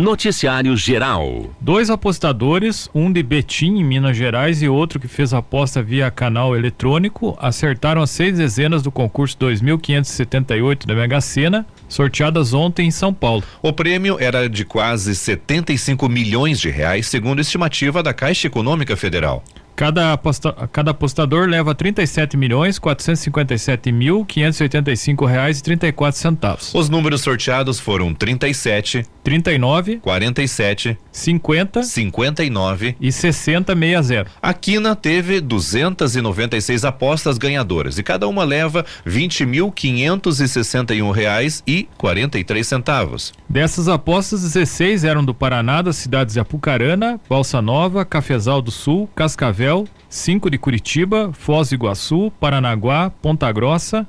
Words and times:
Noticiário 0.00 0.74
Geral. 0.78 1.50
Dois 1.60 1.90
apostadores, 1.90 2.88
um 2.94 3.12
de 3.12 3.22
Betim, 3.22 3.76
em 3.76 3.84
Minas 3.84 4.16
Gerais, 4.16 4.62
e 4.62 4.68
outro 4.68 4.98
que 4.98 5.06
fez 5.06 5.34
a 5.34 5.38
aposta 5.38 5.82
via 5.82 6.10
canal 6.10 6.56
eletrônico, 6.56 7.36
acertaram 7.38 8.00
as 8.00 8.08
seis 8.08 8.38
dezenas 8.38 8.82
do 8.82 8.90
concurso 8.90 9.36
2578 9.38 10.86
da 10.86 10.94
Mega 10.94 11.20
Sena, 11.20 11.66
sorteadas 11.86 12.54
ontem 12.54 12.86
em 12.86 12.90
São 12.90 13.12
Paulo. 13.12 13.44
O 13.60 13.74
prêmio 13.74 14.16
era 14.18 14.48
de 14.48 14.64
quase 14.64 15.14
75 15.14 16.08
milhões 16.08 16.58
de 16.58 16.70
reais, 16.70 17.06
segundo 17.06 17.40
estimativa 17.40 18.02
da 18.02 18.14
Caixa 18.14 18.46
Econômica 18.46 18.96
Federal. 18.96 19.44
Cada, 19.80 20.12
aposta, 20.12 20.52
cada 20.70 20.90
apostador 20.90 21.48
leva 21.48 21.74
37 21.74 22.36
milhões 22.36 22.78
457 22.78 23.90
mil 23.90 24.26
585 24.26 25.24
reais 25.24 25.58
e 25.58 25.62
34 25.62 26.20
centavos. 26.20 26.74
Os 26.74 26.90
números 26.90 27.22
sorteados 27.22 27.80
foram 27.80 28.12
37, 28.12 29.06
39, 29.22 29.98
47, 29.98 30.98
50, 31.12 31.82
59 31.82 32.96
e 33.00 33.12
60 33.12 33.74
60. 33.74 34.26
A 34.40 34.54
Quina 34.54 34.96
teve 34.96 35.40
296 35.40 36.84
apostas 36.84 37.38
ganhadoras 37.38 37.98
e 37.98 38.02
cada 38.02 38.26
uma 38.26 38.44
leva 38.44 38.84
20 39.04 39.46
mil 39.46 39.70
561 39.70 41.10
reais 41.10 41.62
e 41.66 41.88
43 41.96 42.66
centavos. 42.66 43.32
Dessas 43.48 43.88
apostas, 43.88 44.42
16 44.42 45.04
eram 45.04 45.24
do 45.24 45.34
Paraná, 45.34 45.82
das 45.82 45.96
cidades 45.96 46.34
de 46.34 46.40
Apucarana, 46.40 47.20
Balsa 47.28 47.60
Nova, 47.60 48.04
Cafezal 48.04 48.62
do 48.62 48.70
Sul, 48.70 49.08
Cascavel 49.14 49.50
Cascavel, 49.50 49.86
5 50.08 50.50
de 50.50 50.58
Curitiba, 50.58 51.30
Foz 51.32 51.68
do 51.68 51.74
Iguaçu, 51.74 52.32
Paranaguá, 52.40 53.10
Ponta 53.10 53.50
Grossa, 53.52 54.06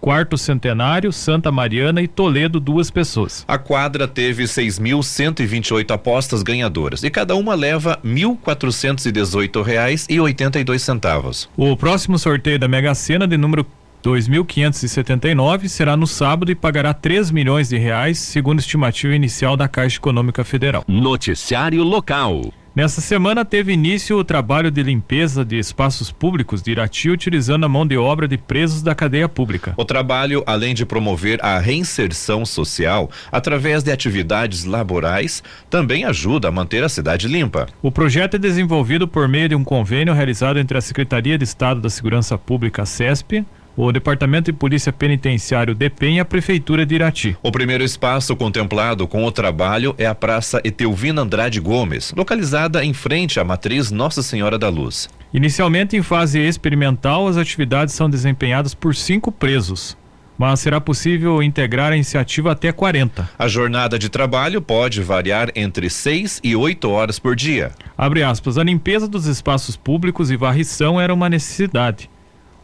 Quarto 0.00 0.38
Centenário, 0.38 1.12
Santa 1.12 1.52
Mariana 1.52 2.00
e 2.00 2.08
Toledo, 2.08 2.58
duas 2.58 2.90
pessoas. 2.90 3.44
A 3.46 3.58
quadra 3.58 4.08
teve 4.08 4.44
6.128 4.44 5.90
apostas 5.90 6.42
ganhadoras 6.42 7.02
e 7.02 7.10
cada 7.10 7.34
uma 7.34 7.54
leva 7.54 7.98
1.418 8.04 9.62
reais 9.62 10.06
e 10.08 10.18
82 10.18 10.82
centavos. 10.82 11.50
O 11.56 11.76
próximo 11.76 12.18
sorteio 12.18 12.58
da 12.58 12.66
Mega 12.66 12.94
Sena 12.94 13.28
de 13.28 13.36
número 13.36 13.66
2.579 14.02 15.68
será 15.68 15.96
no 15.96 16.06
sábado 16.06 16.50
e 16.50 16.54
pagará 16.54 16.94
3 16.94 17.30
milhões 17.30 17.68
de 17.68 17.76
reais, 17.76 18.18
segundo 18.18 18.60
estimativa 18.60 19.14
inicial 19.14 19.56
da 19.56 19.68
Caixa 19.68 19.98
Econômica 19.98 20.42
Federal. 20.42 20.84
Noticiário 20.88 21.82
local. 21.82 22.50
Nessa 22.72 23.00
semana 23.00 23.44
teve 23.44 23.72
início 23.72 24.16
o 24.16 24.22
trabalho 24.22 24.70
de 24.70 24.80
limpeza 24.80 25.44
de 25.44 25.58
espaços 25.58 26.12
públicos 26.12 26.62
de 26.62 26.70
Irati 26.70 27.10
utilizando 27.10 27.64
a 27.64 27.68
mão 27.68 27.84
de 27.84 27.96
obra 27.96 28.28
de 28.28 28.38
presos 28.38 28.80
da 28.80 28.94
cadeia 28.94 29.28
pública. 29.28 29.74
O 29.76 29.84
trabalho, 29.84 30.44
além 30.46 30.72
de 30.72 30.86
promover 30.86 31.44
a 31.44 31.58
reinserção 31.58 32.46
social 32.46 33.10
através 33.32 33.82
de 33.82 33.90
atividades 33.90 34.64
laborais, 34.64 35.42
também 35.68 36.04
ajuda 36.04 36.46
a 36.46 36.52
manter 36.52 36.84
a 36.84 36.88
cidade 36.88 37.26
limpa. 37.26 37.66
O 37.82 37.90
projeto 37.90 38.36
é 38.36 38.38
desenvolvido 38.38 39.08
por 39.08 39.26
meio 39.26 39.48
de 39.48 39.56
um 39.56 39.64
convênio 39.64 40.14
realizado 40.14 40.60
entre 40.60 40.78
a 40.78 40.80
Secretaria 40.80 41.36
de 41.36 41.42
Estado 41.42 41.80
da 41.80 41.90
Segurança 41.90 42.38
Pública, 42.38 42.86
CESP, 42.86 43.44
o 43.76 43.92
Departamento 43.92 44.52
de 44.52 44.56
Polícia 44.56 44.92
Penitenciário 44.92 45.74
DEPEN 45.74 46.16
e 46.16 46.20
a 46.20 46.24
Prefeitura 46.24 46.84
de 46.84 46.94
Irati. 46.94 47.36
O 47.42 47.52
primeiro 47.52 47.84
espaço 47.84 48.36
contemplado 48.36 49.06
com 49.06 49.24
o 49.24 49.32
trabalho 49.32 49.94
é 49.96 50.06
a 50.06 50.14
Praça 50.14 50.60
Etelvina 50.64 51.22
Andrade 51.22 51.60
Gomes, 51.60 52.12
localizada 52.16 52.84
em 52.84 52.92
frente 52.92 53.40
à 53.40 53.44
matriz 53.44 53.90
Nossa 53.90 54.22
Senhora 54.22 54.58
da 54.58 54.68
Luz. 54.68 55.08
Inicialmente 55.32 55.96
em 55.96 56.02
fase 56.02 56.40
experimental, 56.40 57.28
as 57.28 57.36
atividades 57.36 57.94
são 57.94 58.10
desempenhadas 58.10 58.74
por 58.74 58.94
cinco 58.94 59.30
presos 59.30 59.98
mas 60.40 60.60
será 60.60 60.80
possível 60.80 61.42
integrar 61.42 61.92
a 61.92 61.94
iniciativa 61.94 62.52
até 62.52 62.72
40. 62.72 63.28
A 63.38 63.46
jornada 63.46 63.98
de 63.98 64.08
trabalho 64.08 64.62
pode 64.62 65.02
variar 65.02 65.50
entre 65.54 65.90
6 65.90 66.40
e 66.42 66.56
8 66.56 66.88
horas 66.88 67.18
por 67.18 67.36
dia. 67.36 67.72
Abre 67.96 68.22
aspas, 68.22 68.56
a 68.56 68.64
limpeza 68.64 69.06
dos 69.06 69.26
espaços 69.26 69.76
públicos 69.76 70.30
e 70.30 70.38
varrição 70.38 70.98
era 70.98 71.12
uma 71.12 71.28
necessidade. 71.28 72.08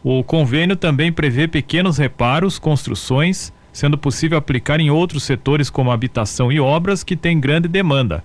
O 0.09 0.23
convênio 0.23 0.77
também 0.77 1.11
prevê 1.11 1.49
pequenos 1.49 1.97
reparos, 1.97 2.57
construções, 2.57 3.51
sendo 3.73 3.97
possível 3.97 4.37
aplicar 4.37 4.79
em 4.79 4.89
outros 4.89 5.23
setores 5.23 5.69
como 5.69 5.91
habitação 5.91 6.49
e 6.49 6.61
obras 6.61 7.03
que 7.03 7.17
têm 7.17 7.37
grande 7.37 7.67
demanda. 7.67 8.23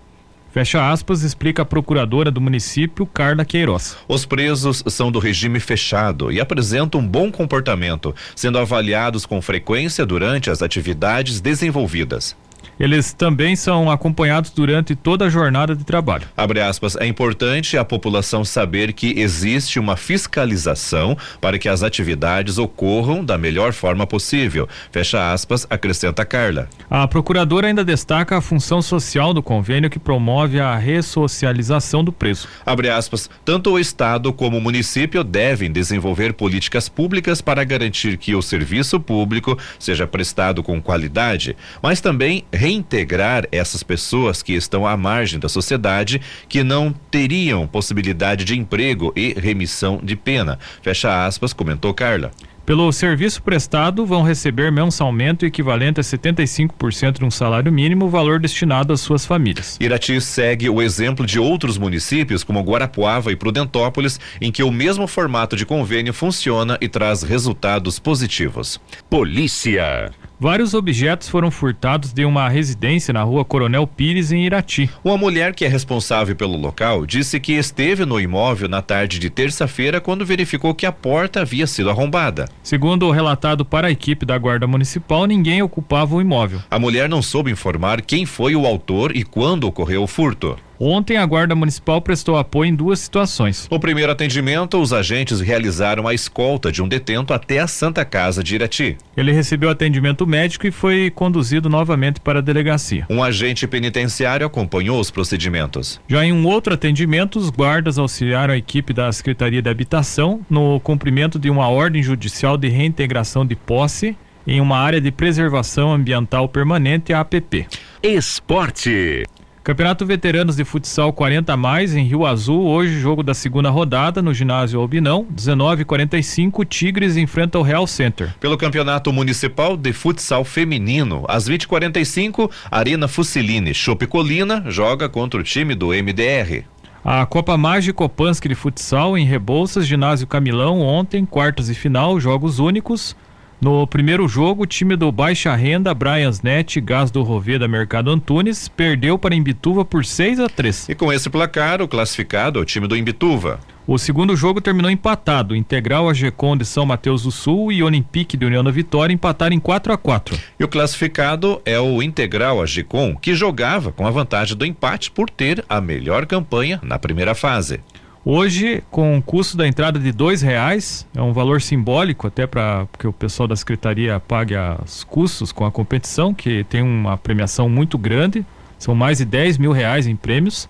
Fecha 0.53 0.89
aspas, 0.89 1.25
explica 1.25 1.63
a 1.63 1.65
procuradora 1.65 2.31
do 2.31 2.41
município, 2.41 3.05
Carla 3.05 3.45
Queiroz. 3.45 3.97
Os 4.07 4.25
presos 4.25 4.85
são 4.87 5.11
do 5.11 5.19
regime 5.19 5.59
fechado 5.59 6.31
e 6.31 6.41
apresentam 6.41 7.01
um 7.01 7.09
bom 7.09 7.33
comportamento, 7.33 8.15
sendo 8.37 8.61
avaliados 8.61 9.27
com 9.27 9.43
frequência 9.43 10.07
durante 10.07 10.51
as 10.51 10.63
atividades 10.63 11.41
desenvolvidas. 11.41 12.37
Eles 12.79 13.13
também 13.13 13.55
são 13.55 13.91
acompanhados 13.91 14.51
durante 14.51 14.95
toda 14.95 15.27
a 15.27 15.31
jornada 15.31 15.75
de 15.75 15.85
trabalho. 15.85 16.27
Abre 16.37 16.61
aspas, 16.61 16.97
é 16.97 17.07
importante 17.07 17.77
a 17.77 17.85
população 17.85 18.45
saber 18.45 18.93
que 18.93 19.19
existe 19.19 19.79
uma 19.79 19.97
fiscalização 19.97 21.17
para 21.41 21.59
que 21.59 21.69
as 21.69 21.83
atividades 21.83 22.59
ocorram 22.59 23.25
da 23.25 23.39
melhor 23.39 23.73
forma 23.73 24.07
possível. 24.07 24.69
Fecha 24.91 25.33
aspas, 25.33 25.67
acrescenta 25.71 26.25
Carla. 26.25 26.69
A 26.91 27.07
procuradora 27.07 27.69
ainda 27.69 27.85
destaca 27.85 28.37
a 28.37 28.41
função 28.41 28.83
social 28.83 29.33
do 29.33 29.43
convênio 29.43 29.91
que 29.91 29.99
promove 29.99 30.61
a 30.61 30.77
ressocialização 30.77 32.03
do 32.03 32.13
preso. 32.13 32.49
Abre 32.65 32.89
aspas, 32.89 33.31
tanto 33.45 33.71
o 33.71 33.79
Estado 33.79 34.33
como 34.33 34.59
o 34.59 34.61
município 34.61 35.23
devem 35.25 35.71
desenvolver 35.71 36.33
políticas 36.33 36.89
públicas 36.89 37.41
para 37.41 37.65
garantir 37.65 38.17
que 38.17 38.35
o 38.35 38.43
serviço 38.43 38.99
público 39.01 39.59
seja 39.79 40.07
prestado 40.07 40.63
com 40.63 40.81
qualidade, 40.81 41.57
mas 41.83 42.01
também 42.01 42.45
reintegrar 42.53 43.47
essas 43.51 43.83
pessoas 43.83 44.43
que 44.43 44.53
estão 44.53 44.87
à 44.87 44.97
margem 44.97 45.41
da 45.41 45.49
sociedade, 45.49 46.21
que 46.49 46.63
não 46.63 46.93
teriam 47.11 47.67
possibilidade 47.67 48.45
de 48.45 48.59
emprego 48.59 49.13
e 49.17 49.33
remissão 49.33 50.01
de 50.03 50.17
pena. 50.17 50.59
Fecha 50.83 51.25
aspas, 51.27 51.53
comentou 51.53 51.93
Carla. 51.95 52.31
Pelo 52.65 52.93
serviço 52.93 53.43
prestado, 53.43 54.07
vão 54.07 54.23
receber 54.23 54.71
mensalmente 54.71 55.45
o 55.45 55.49
equivalente 55.49 55.99
a 55.99 56.03
75% 56.03 57.19
de 57.19 57.25
um 57.25 57.31
salário 57.31 57.73
mínimo, 57.73 58.09
valor 58.09 58.39
destinado 58.39 58.93
às 58.93 59.01
suas 59.01 59.27
famílias. 59.27 59.77
Irati 59.81 60.21
segue 60.21 60.71
o 60.71 60.81
exemplo 60.81 61.27
de 61.27 61.41
outros 61.41 61.77
municípios, 61.77 62.45
como 62.45 62.63
Guarapuava 62.63 63.33
e 63.33 63.37
Prudentópolis, 63.37 64.21
em 64.41 64.53
que 64.53 64.63
o 64.63 64.71
mesmo 64.71 65.09
formato 65.09 65.57
de 65.57 65.67
convênio 65.67 66.15
funciona 66.15 66.79
e 66.81 66.89
traz 66.89 67.25
resultados 67.25 67.99
positivos. 67.99 68.81
Polícia. 69.11 70.13
Vários 70.43 70.75
objetos 70.75 71.29
foram 71.29 71.53
furtados 71.53 72.13
de 72.13 72.25
uma 72.25 72.49
residência 72.49 73.15
na 73.15 73.23
rua 73.23 73.45
Coronel 73.45 73.87
Pires, 73.87 74.33
em 74.33 74.45
Irati. 74.45 74.91
Uma 75.05 75.17
mulher 75.17 75.55
que 75.55 75.65
é 75.65 75.69
responsável 75.69 76.35
pelo 76.35 76.57
local 76.57 77.07
disse 77.07 77.39
que 77.39 77.53
esteve 77.53 78.05
no 78.05 78.19
imóvel 78.19 78.69
na 78.69 78.83
tarde 78.83 79.21
de 79.21 79.31
terça-feira 79.31 80.01
quando 80.01 80.27
verificou 80.27 80.75
que 80.75 80.85
a 80.85 80.91
porta 80.91 81.43
havia 81.43 81.65
sido 81.65 81.91
arrombada. 81.91 82.49
Segundo 82.61 83.07
o 83.07 83.13
relatado 83.13 83.65
para 83.65 83.87
a 83.87 83.91
equipe 83.93 84.27
da 84.27 84.37
Guarda 84.37 84.67
Municipal, 84.67 85.27
ninguém 85.27 85.63
ocupava 85.63 86.17
o 86.17 86.21
imóvel. 86.21 86.59
A 86.69 86.77
mulher 86.77 87.09
não 87.09 87.23
soube 87.23 87.53
informar 87.53 88.03
quem 88.03 88.27
foi 88.27 88.57
o 88.57 88.67
autor 88.67 89.17
e 89.17 89.23
quando 89.23 89.63
ocorreu 89.63 90.03
o 90.03 90.09
furto. 90.09 90.59
Ontem, 90.85 91.17
a 91.17 91.25
Guarda 91.25 91.55
Municipal 91.55 92.03
prestou 92.03 92.37
apoio 92.37 92.71
em 92.71 92.75
duas 92.75 92.99
situações. 92.99 93.69
No 93.71 93.79
primeiro 93.79 94.11
atendimento, 94.11 94.77
os 94.79 94.93
agentes 94.93 95.39
realizaram 95.39 96.09
a 96.09 96.13
escolta 96.13 96.73
de 96.73 96.83
um 96.83 96.89
detento 96.89 97.33
até 97.33 97.61
a 97.61 97.69
Santa 97.69 98.05
Casa 98.05 98.43
de 98.43 98.57
Irati. 98.57 98.97
Ele 99.17 99.31
recebeu 99.31 99.71
atendimento 99.71 100.27
médico 100.27 100.67
e 100.67 100.73
foi 100.73 101.09
conduzido 101.09 101.69
novamente 101.69 102.19
para 102.19 102.41
a 102.41 102.43
delegacia. 102.43 103.07
Um 103.09 103.23
agente 103.23 103.65
penitenciário 103.69 104.45
acompanhou 104.45 104.99
os 104.99 105.09
procedimentos. 105.09 106.01
Já 106.09 106.25
em 106.25 106.33
um 106.33 106.45
outro 106.49 106.75
atendimento, 106.75 107.39
os 107.39 107.49
guardas 107.49 107.97
auxiliaram 107.97 108.53
a 108.53 108.57
equipe 108.57 108.93
da 108.93 109.13
Secretaria 109.13 109.63
de 109.63 109.71
Habitação 109.71 110.41
no 110.51 110.81
cumprimento 110.81 111.39
de 111.39 111.49
uma 111.49 111.69
ordem 111.69 112.03
judicial 112.03 112.57
de 112.57 112.67
reintegração 112.67 113.47
de 113.47 113.55
posse 113.55 114.17
em 114.45 114.61
uma 114.61 114.79
área 114.79 115.01
de 115.01 115.13
preservação 115.13 115.93
ambiental 115.93 116.49
permanente, 116.49 117.13
a 117.13 117.21
APP. 117.21 117.69
Esporte. 118.03 119.23
Campeonato 119.65 120.05
Veteranos 120.05 120.57
de 120.57 120.65
Futsal 120.65 121.13
40 121.13 121.53
a 121.53 121.57
mais 121.57 121.95
em 121.95 122.03
Rio 122.03 122.27
Azul, 122.27 122.67
hoje 122.67 122.99
jogo 122.99 123.23
da 123.23 123.33
segunda 123.33 123.71
rodada 123.71 124.21
no 124.21 124.35
ginásio 124.35 124.81
Albinão, 124.81 125.25
19:45 125.31 126.65
Tigres 126.65 127.17
enfrenta 127.17 127.61
o 127.61 127.63
Real 127.63 127.87
Center. 127.87 128.35
Pelo 128.41 128.59
Campeonato 128.59 129.13
Municipal 129.13 129.77
de 129.77 129.93
Futsal 129.93 130.45
Feminino, 130.45 131.25
às 131.29 131.47
20:45 131.47 132.51
Arena 132.69 133.07
Fusiline 133.07 133.73
Chope 133.73 134.09
Colina 134.09 134.65
joga 134.67 135.09
contra 135.09 135.39
o 135.39 135.45
time 135.45 135.77
do 135.77 135.93
MDR. 135.93 136.65
A 137.05 137.25
Copa 137.25 137.57
Mágico 137.57 137.99
Copansky 137.99 138.49
de 138.49 138.57
Futsal 138.57 139.17
em 139.17 139.25
Rebouças, 139.25 139.87
ginásio 139.87 140.27
Camilão, 140.27 140.81
ontem, 140.81 141.25
quartas 141.25 141.69
e 141.69 141.75
final, 141.75 142.19
jogos 142.19 142.59
únicos. 142.59 143.15
No 143.63 143.87
primeiro 143.87 144.27
jogo, 144.27 144.65
o 144.65 144.67
time 144.67 144.97
do 144.97 145.13
Baixa 145.13 145.55
Renda, 145.55 145.95
Brian's 145.95 146.43
Net, 146.43 146.81
Gás 146.81 147.13
do 147.13 147.23
Roveda 147.23 147.69
Mercado 147.69 148.11
Antunes, 148.11 148.67
perdeu 148.67 149.17
para 149.17 149.37
Imbituva 149.37 149.85
por 149.85 150.05
6 150.05 150.41
a 150.41 150.49
3. 150.49 150.89
E 150.89 150.97
com 150.97 151.13
esse 151.13 151.31
placar, 151.31 151.81
o 151.81 151.87
classificado 151.87 152.59
é 152.59 152.63
o 152.63 152.65
time 152.65 152.89
do 152.89 152.97
Imbituva. 152.97 153.61
O 153.87 153.97
segundo 153.99 154.35
jogo 154.35 154.61
terminou 154.61 154.91
empatado. 154.91 155.55
Integral, 155.55 156.09
a 156.09 156.13
Gecon 156.13 156.57
de 156.57 156.65
São 156.65 156.85
Mateus 156.85 157.23
do 157.23 157.31
Sul 157.31 157.71
e 157.71 157.85
Olympique 157.85 158.37
de 158.37 158.45
União 158.45 158.65
da 158.65 158.73
Vitória 158.73 159.15
empataram 159.15 159.55
em 159.55 159.61
4 159.61 159.93
a 159.93 159.97
4 159.97 160.37
E 160.59 160.65
o 160.65 160.69
classificado 160.69 161.63
é 161.65 161.79
o 161.79 162.03
Integral, 162.03 162.61
a 162.61 162.67
Gecon, 162.67 163.15
que 163.15 163.33
jogava 163.33 163.93
com 163.93 164.05
a 164.05 164.11
vantagem 164.11 164.57
do 164.57 164.67
empate 164.67 165.09
por 165.09 165.31
ter 165.31 165.65
a 165.69 165.81
melhor 165.81 166.27
campanha 166.27 166.81
na 166.83 166.99
primeira 166.99 167.33
fase. 167.33 167.79
Hoje, 168.25 168.85
com 168.89 169.19
o 169.19 169.23
custo 169.23 169.57
da 169.57 169.67
entrada 169.67 169.99
de 169.99 170.13
dois 170.13 170.43
reais, 170.43 171.05
é 171.13 171.21
um 171.21 171.33
valor 171.33 171.61
simbólico 171.61 172.29
até 172.29 172.47
para 172.47 172.87
que 172.97 173.05
o 173.05 173.13
pessoal 173.13 173.49
da 173.49 173.57
secretaria 173.57 174.21
pague 174.21 174.55
os 174.85 175.03
custos 175.03 175.51
com 175.51 175.67
a 175.67 175.73
competição, 175.73 176.33
que 176.33 176.63
tem 176.65 176.83
uma 176.83 177.19
premiação 177.19 177.69
muito 177.69 177.99
grande, 177.99 178.47
são 178.79 178.95
mais 178.95 179.19
de 179.19 179.25
10 179.25 179.59
mil 179.59 179.73
reais 179.73 180.07
em 180.07 180.15
prêmios. 180.15 180.69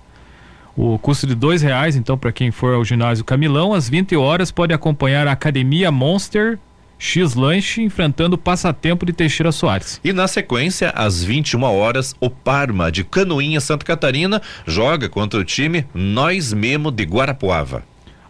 O 0.75 0.99
custo 0.99 1.27
de 1.27 1.35
dois 1.35 1.61
reais, 1.61 1.95
então, 1.95 2.17
para 2.17 2.33
quem 2.33 2.51
for 2.51 2.73
ao 2.73 2.83
ginásio 2.87 3.23
Camilão, 3.23 3.75
às 3.75 3.87
20 3.87 4.17
horas 4.17 4.51
pode 4.51 4.73
acompanhar 4.73 5.29
a 5.29 5.33
Academia 5.33 5.91
Monster 5.91 6.59
X 7.05 7.35
Lanche 7.35 7.83
enfrentando 7.83 8.37
o 8.37 8.39
Passatempo 8.39 9.05
de 9.05 9.13
Teixeira 9.13 9.51
Soares. 9.51 10.01
E 10.05 10.13
na 10.13 10.29
sequência, 10.29 10.91
às 10.91 11.25
21 11.25 11.65
horas, 11.65 12.15
o 12.21 12.31
Parma 12.31 12.93
de 12.93 13.03
Canoinha, 13.03 13.61
Santa 13.61 13.85
Catarina, 13.85 14.41
joga 14.65 15.09
contra 15.09 15.41
o 15.41 15.45
time 15.45 15.85
Nós 15.93 16.53
Memo 16.53 16.93
de 16.93 17.03
Guarapuava. 17.03 17.83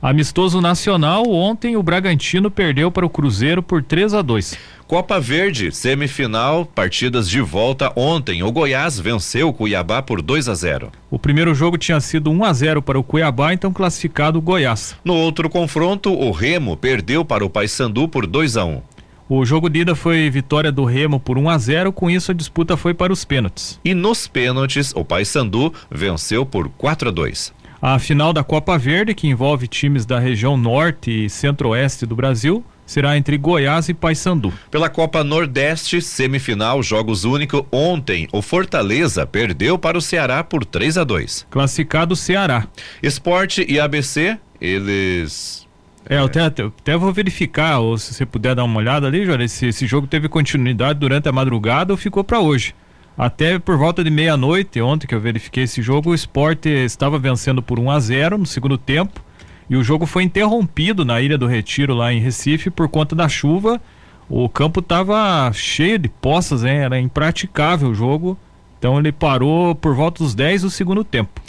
Amistoso 0.02 0.60
nacional, 0.60 1.30
ontem 1.30 1.76
o 1.76 1.82
Bragantino 1.82 2.50
perdeu 2.50 2.90
para 2.90 3.06
o 3.06 3.08
Cruzeiro 3.08 3.62
por 3.62 3.84
3 3.84 4.14
a 4.14 4.20
2. 4.20 4.58
Copa 4.84 5.20
Verde, 5.20 5.70
semifinal, 5.70 6.66
partidas 6.66 7.30
de 7.30 7.40
volta 7.40 7.92
ontem. 7.94 8.42
O 8.42 8.50
Goiás 8.50 8.98
venceu 8.98 9.50
o 9.50 9.52
Cuiabá 9.52 10.02
por 10.02 10.20
2 10.20 10.48
a 10.48 10.54
0. 10.54 10.90
O 11.08 11.20
primeiro 11.20 11.54
jogo 11.54 11.78
tinha 11.78 12.00
sido 12.00 12.32
1 12.32 12.44
a 12.44 12.52
0 12.52 12.82
para 12.82 12.98
o 12.98 13.04
Cuiabá, 13.04 13.54
então 13.54 13.72
classificado 13.72 14.40
o 14.40 14.42
Goiás. 14.42 14.96
No 15.04 15.14
outro 15.14 15.48
confronto, 15.48 16.12
o 16.12 16.32
Remo 16.32 16.76
perdeu 16.76 17.24
para 17.24 17.44
o 17.44 17.48
Paysandu 17.48 18.08
por 18.08 18.26
2 18.26 18.56
a 18.56 18.64
1. 18.64 18.82
O 19.28 19.44
jogo 19.44 19.70
de 19.70 19.82
ida 19.82 19.94
foi 19.94 20.28
vitória 20.28 20.72
do 20.72 20.84
Remo 20.84 21.20
por 21.20 21.38
1 21.38 21.48
a 21.48 21.56
0, 21.58 21.92
com 21.92 22.10
isso 22.10 22.32
a 22.32 22.34
disputa 22.34 22.76
foi 22.76 22.92
para 22.92 23.12
os 23.12 23.24
pênaltis. 23.24 23.78
E 23.84 23.94
nos 23.94 24.26
pênaltis, 24.26 24.92
o 24.96 25.04
Paysandu 25.04 25.72
venceu 25.88 26.44
por 26.44 26.68
4 26.70 27.08
a 27.08 27.12
2. 27.12 27.61
A 27.84 27.98
final 27.98 28.32
da 28.32 28.44
Copa 28.44 28.78
Verde, 28.78 29.12
que 29.12 29.26
envolve 29.26 29.66
times 29.66 30.06
da 30.06 30.20
região 30.20 30.56
norte 30.56 31.24
e 31.24 31.28
centro-oeste 31.28 32.06
do 32.06 32.14
Brasil, 32.14 32.64
será 32.86 33.16
entre 33.16 33.36
Goiás 33.36 33.88
e 33.88 33.94
Paysandu. 33.94 34.52
Pela 34.70 34.88
Copa 34.88 35.24
Nordeste, 35.24 36.00
semifinal, 36.00 36.80
jogos 36.80 37.24
único. 37.24 37.66
Ontem, 37.72 38.28
o 38.30 38.40
Fortaleza 38.40 39.26
perdeu 39.26 39.76
para 39.76 39.98
o 39.98 40.00
Ceará 40.00 40.44
por 40.44 40.64
3 40.64 40.96
a 40.96 41.02
2. 41.02 41.48
Classificado 41.50 42.14
Ceará. 42.14 42.68
Esporte 43.02 43.66
e 43.68 43.80
ABC, 43.80 44.38
eles 44.60 45.66
é, 46.08 46.18
eu 46.18 46.24
até, 46.24 46.40
até 46.44 46.96
vou 46.96 47.12
verificar, 47.12 47.78
ou 47.78 47.96
se 47.96 48.12
você 48.12 48.26
puder 48.26 48.54
dar 48.54 48.64
uma 48.64 48.78
olhada 48.78 49.06
ali, 49.06 49.24
Jorge, 49.24 49.48
se 49.48 49.66
esse 49.66 49.86
jogo 49.86 50.06
teve 50.06 50.28
continuidade 50.28 50.98
durante 50.98 51.28
a 51.28 51.32
madrugada 51.32 51.92
ou 51.92 51.96
ficou 51.96 52.24
para 52.24 52.40
hoje. 52.40 52.74
Até 53.16 53.58
por 53.58 53.76
volta 53.76 54.02
de 54.02 54.10
meia-noite, 54.10 54.80
ontem 54.80 55.06
que 55.06 55.14
eu 55.14 55.20
verifiquei 55.20 55.64
esse 55.64 55.82
jogo, 55.82 56.10
o 56.10 56.14
Sport 56.14 56.66
estava 56.66 57.18
vencendo 57.18 57.62
por 57.62 57.78
1 57.78 57.90
a 57.90 58.00
0 58.00 58.38
no 58.38 58.46
segundo 58.46 58.78
tempo. 58.78 59.20
E 59.68 59.76
o 59.76 59.84
jogo 59.84 60.06
foi 60.06 60.22
interrompido 60.22 61.04
na 61.04 61.20
Ilha 61.20 61.38
do 61.38 61.46
Retiro, 61.46 61.94
lá 61.94 62.12
em 62.12 62.20
Recife, 62.20 62.70
por 62.70 62.88
conta 62.88 63.14
da 63.14 63.28
chuva. 63.28 63.80
O 64.28 64.48
campo 64.48 64.80
estava 64.80 65.50
cheio 65.52 65.98
de 65.98 66.08
poças, 66.08 66.64
hein? 66.64 66.78
era 66.78 66.98
impraticável 66.98 67.90
o 67.90 67.94
jogo. 67.94 68.38
Então 68.78 68.98
ele 68.98 69.12
parou 69.12 69.74
por 69.74 69.94
volta 69.94 70.24
dos 70.24 70.34
10 70.34 70.62
do 70.62 70.70
segundo 70.70 71.04
tempo. 71.04 71.40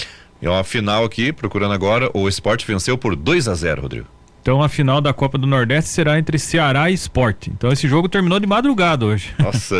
E 0.42 0.48
ó, 0.48 0.60
a 0.60 0.64
final 0.64 1.06
aqui, 1.06 1.32
procurando 1.32 1.74
agora, 1.74 2.12
o 2.14 2.28
esporte 2.28 2.68
venceu 2.68 2.98
por 2.98 3.16
2 3.16 3.48
a 3.48 3.56
0 3.56 3.82
Rodrigo. 3.82 4.08
Então 4.44 4.62
a 4.62 4.68
final 4.68 5.00
da 5.00 5.14
Copa 5.14 5.38
do 5.38 5.48
Nordeste 5.48 5.90
será 5.90 6.20
entre 6.20 6.38
Ceará 6.38 6.92
e 6.92 6.94
Esporte. 6.94 7.50
Então 7.50 7.72
esse 7.72 7.88
jogo 7.88 8.10
terminou 8.10 8.42
de 8.42 8.46
madrugada 8.46 9.06
hoje. 9.06 9.34
Nossa, 9.40 9.78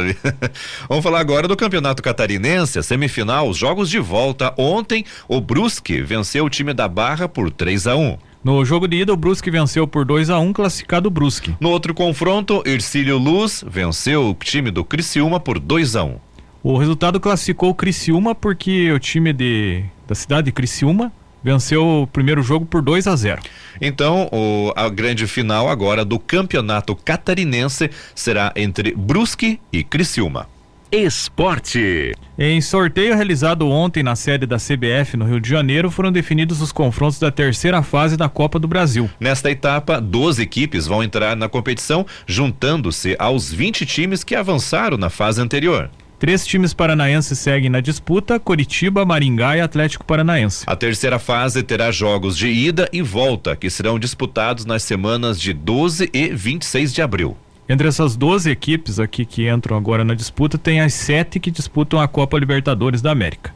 vamos 0.88 1.04
falar 1.04 1.20
agora 1.20 1.50
do 1.50 1.58
Campeonato 1.58 2.02
Catarinense, 2.02 2.82
semifinal, 2.82 3.50
os 3.50 3.58
jogos 3.58 3.90
de 3.90 4.00
volta. 4.00 4.54
Ontem, 4.58 5.04
o 5.28 5.42
Brusque 5.42 6.02
venceu 6.02 6.46
o 6.46 6.50
time 6.50 6.74
da 6.74 6.88
Barra 6.88 7.28
por 7.28 7.52
3 7.52 7.88
a 7.88 7.98
1. 7.98 8.18
No 8.42 8.64
jogo 8.64 8.88
de 8.88 9.02
ida, 9.02 9.12
o 9.12 9.18
Brusque 9.18 9.52
venceu 9.52 9.86
por 9.86 10.06
2 10.06 10.30
a 10.30 10.40
1 10.40 10.54
classificado 10.54 11.10
o 11.10 11.12
Brusque. 11.12 11.54
No 11.60 11.70
outro 11.70 11.94
confronto, 11.94 12.64
Ercílio 12.66 13.18
Luz 13.18 13.66
venceu 13.68 14.30
o 14.30 14.34
time 14.34 14.72
do 14.72 14.86
Criciúma 14.86 15.42
por 15.42 15.60
2 15.60 15.98
a 15.98 16.06
1. 16.06 16.16
O 16.64 16.78
resultado 16.78 17.20
classificou 17.20 17.72
o 17.72 17.76
Criciúma 17.76 18.34
porque 18.34 18.90
o 18.94 19.00
time 19.00 19.34
de, 19.34 19.84
da 20.08 20.16
cidade 20.16 20.46
de 20.46 20.54
Criciúma 20.54 21.12
venceu 21.44 21.86
o 21.86 22.08
primeiro 22.08 22.42
jogo 22.42 22.66
por 22.66 22.82
2 22.82 23.08
a 23.08 23.16
0. 23.16 23.42
Então, 23.82 24.30
o, 24.32 24.72
a 24.76 24.90
grande 24.90 25.28
final 25.28 25.68
agora 25.68 26.06
do 26.06 26.18
Campeonato 26.18 26.96
Catarinense 26.96 27.90
será 28.16 28.52
entre 28.56 28.94
Brusque 28.96 29.60
e 29.72 29.84
Criciúma. 29.84 30.48
Esporte. 30.96 32.14
Em 32.38 32.62
sorteio 32.62 33.16
realizado 33.16 33.68
ontem 33.68 34.04
na 34.04 34.16
sede 34.16 34.46
da 34.46 34.58
CBF 34.58 35.18
no 35.18 35.26
Rio 35.26 35.40
de 35.40 35.50
Janeiro, 35.50 35.90
foram 35.90 36.12
definidos 36.12 36.62
os 36.62 36.72
confrontos 36.72 37.18
da 37.18 37.32
terceira 37.32 37.82
fase 37.82 38.16
da 38.16 38.30
Copa 38.30 38.60
do 38.60 38.68
Brasil. 38.68 39.10
Nesta 39.20 39.50
etapa, 39.50 40.00
12 40.00 40.44
equipes 40.44 40.86
vão 40.86 41.02
entrar 41.02 41.36
na 41.36 41.50
competição, 41.50 42.06
juntando-se 42.28 43.16
aos 43.18 43.52
20 43.52 43.88
times 43.88 44.24
que 44.24 44.36
avançaram 44.36 44.96
na 44.96 45.10
fase 45.10 45.42
anterior. 45.42 45.90
Três 46.24 46.48
times 46.48 46.74
paranaenses 46.74 47.38
seguem 47.38 47.70
na 47.70 47.82
disputa: 47.82 48.40
Coritiba, 48.40 49.04
Maringá 49.04 49.58
e 49.58 49.60
Atlético 49.60 50.06
Paranaense. 50.06 50.64
A 50.66 50.74
terceira 50.74 51.20
fase 51.20 51.62
terá 51.62 51.92
jogos 51.92 52.38
de 52.38 52.48
ida 52.48 52.88
e 52.94 53.02
volta, 53.02 53.58
que 53.58 53.70
serão 53.70 54.00
disputados 54.00 54.64
nas 54.64 54.84
semanas 54.84 55.38
de 55.38 55.52
12 55.52 56.10
e 56.14 56.30
26 56.30 56.94
de 56.94 57.02
abril. 57.02 57.36
Entre 57.68 57.90
essas 57.90 58.16
12 58.16 58.50
equipes 58.50 59.02
aqui 59.02 59.26
que 59.26 59.50
entram 59.50 59.76
agora 59.76 60.06
na 60.06 60.14
disputa, 60.14 60.58
tem 60.58 60.80
as 60.80 60.94
sete 60.94 61.42
que 61.42 61.52
disputam 61.52 62.00
a 62.00 62.08
Copa 62.08 62.40
Libertadores 62.40 63.02
da 63.02 63.12
América. 63.12 63.54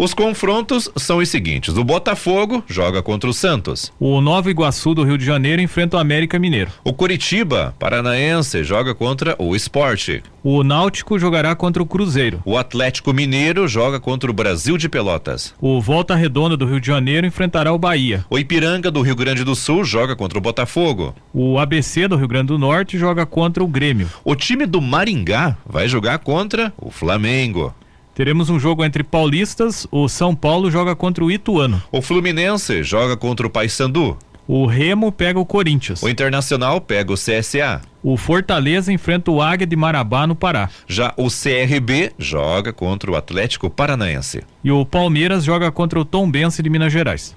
Os 0.00 0.14
confrontos 0.14 0.88
são 0.96 1.18
os 1.18 1.28
seguintes: 1.28 1.76
o 1.76 1.84
Botafogo 1.84 2.64
joga 2.66 3.02
contra 3.02 3.28
o 3.28 3.34
Santos. 3.34 3.92
O 4.00 4.22
Nova 4.22 4.50
Iguaçu 4.50 4.94
do 4.94 5.04
Rio 5.04 5.18
de 5.18 5.26
Janeiro 5.26 5.60
enfrenta 5.60 5.98
o 5.98 6.00
América 6.00 6.38
Mineiro. 6.38 6.70
O 6.82 6.94
Curitiba, 6.94 7.74
paranaense, 7.78 8.64
joga 8.64 8.94
contra 8.94 9.36
o 9.38 9.54
Esporte. 9.54 10.22
O 10.42 10.64
Náutico 10.64 11.18
jogará 11.18 11.54
contra 11.54 11.82
o 11.82 11.86
Cruzeiro. 11.86 12.40
O 12.46 12.56
Atlético 12.56 13.12
Mineiro 13.12 13.68
joga 13.68 14.00
contra 14.00 14.30
o 14.30 14.32
Brasil 14.32 14.78
de 14.78 14.88
Pelotas. 14.88 15.52
O 15.60 15.82
Volta 15.82 16.14
Redonda 16.14 16.56
do 16.56 16.64
Rio 16.64 16.80
de 16.80 16.86
Janeiro 16.86 17.26
enfrentará 17.26 17.70
o 17.70 17.78
Bahia. 17.78 18.24
O 18.30 18.38
Ipiranga 18.38 18.90
do 18.90 19.02
Rio 19.02 19.14
Grande 19.14 19.44
do 19.44 19.54
Sul 19.54 19.84
joga 19.84 20.16
contra 20.16 20.38
o 20.38 20.40
Botafogo. 20.40 21.14
O 21.30 21.58
ABC 21.58 22.08
do 22.08 22.16
Rio 22.16 22.26
Grande 22.26 22.46
do 22.46 22.58
Norte 22.58 22.96
joga 22.96 23.26
contra 23.26 23.62
o 23.62 23.68
Grêmio. 23.68 24.08
O 24.24 24.34
time 24.34 24.64
do 24.64 24.80
Maringá 24.80 25.58
vai 25.66 25.86
jogar 25.86 26.20
contra 26.20 26.72
o 26.78 26.90
Flamengo. 26.90 27.74
Teremos 28.20 28.50
um 28.50 28.60
jogo 28.60 28.84
entre 28.84 29.02
paulistas, 29.02 29.86
o 29.90 30.06
São 30.06 30.34
Paulo 30.34 30.70
joga 30.70 30.94
contra 30.94 31.24
o 31.24 31.30
Ituano. 31.30 31.82
O 31.90 32.02
Fluminense 32.02 32.82
joga 32.82 33.16
contra 33.16 33.46
o 33.46 33.50
Paysandu. 33.50 34.14
O 34.46 34.66
Remo 34.66 35.10
pega 35.10 35.40
o 35.40 35.46
Corinthians. 35.46 36.02
O 36.02 36.08
Internacional 36.10 36.82
pega 36.82 37.10
o 37.10 37.14
CSA. 37.14 37.80
O 38.02 38.18
Fortaleza 38.18 38.92
enfrenta 38.92 39.30
o 39.30 39.40
Águia 39.40 39.66
de 39.66 39.74
Marabá 39.74 40.26
no 40.26 40.34
Pará. 40.34 40.68
Já 40.86 41.14
o 41.16 41.28
CRB 41.28 42.12
joga 42.18 42.74
contra 42.74 43.10
o 43.10 43.16
Atlético 43.16 43.70
Paranaense. 43.70 44.42
E 44.62 44.70
o 44.70 44.84
Palmeiras 44.84 45.42
joga 45.42 45.72
contra 45.72 45.98
o 45.98 46.04
Tombense 46.04 46.62
de 46.62 46.68
Minas 46.68 46.92
Gerais. 46.92 47.34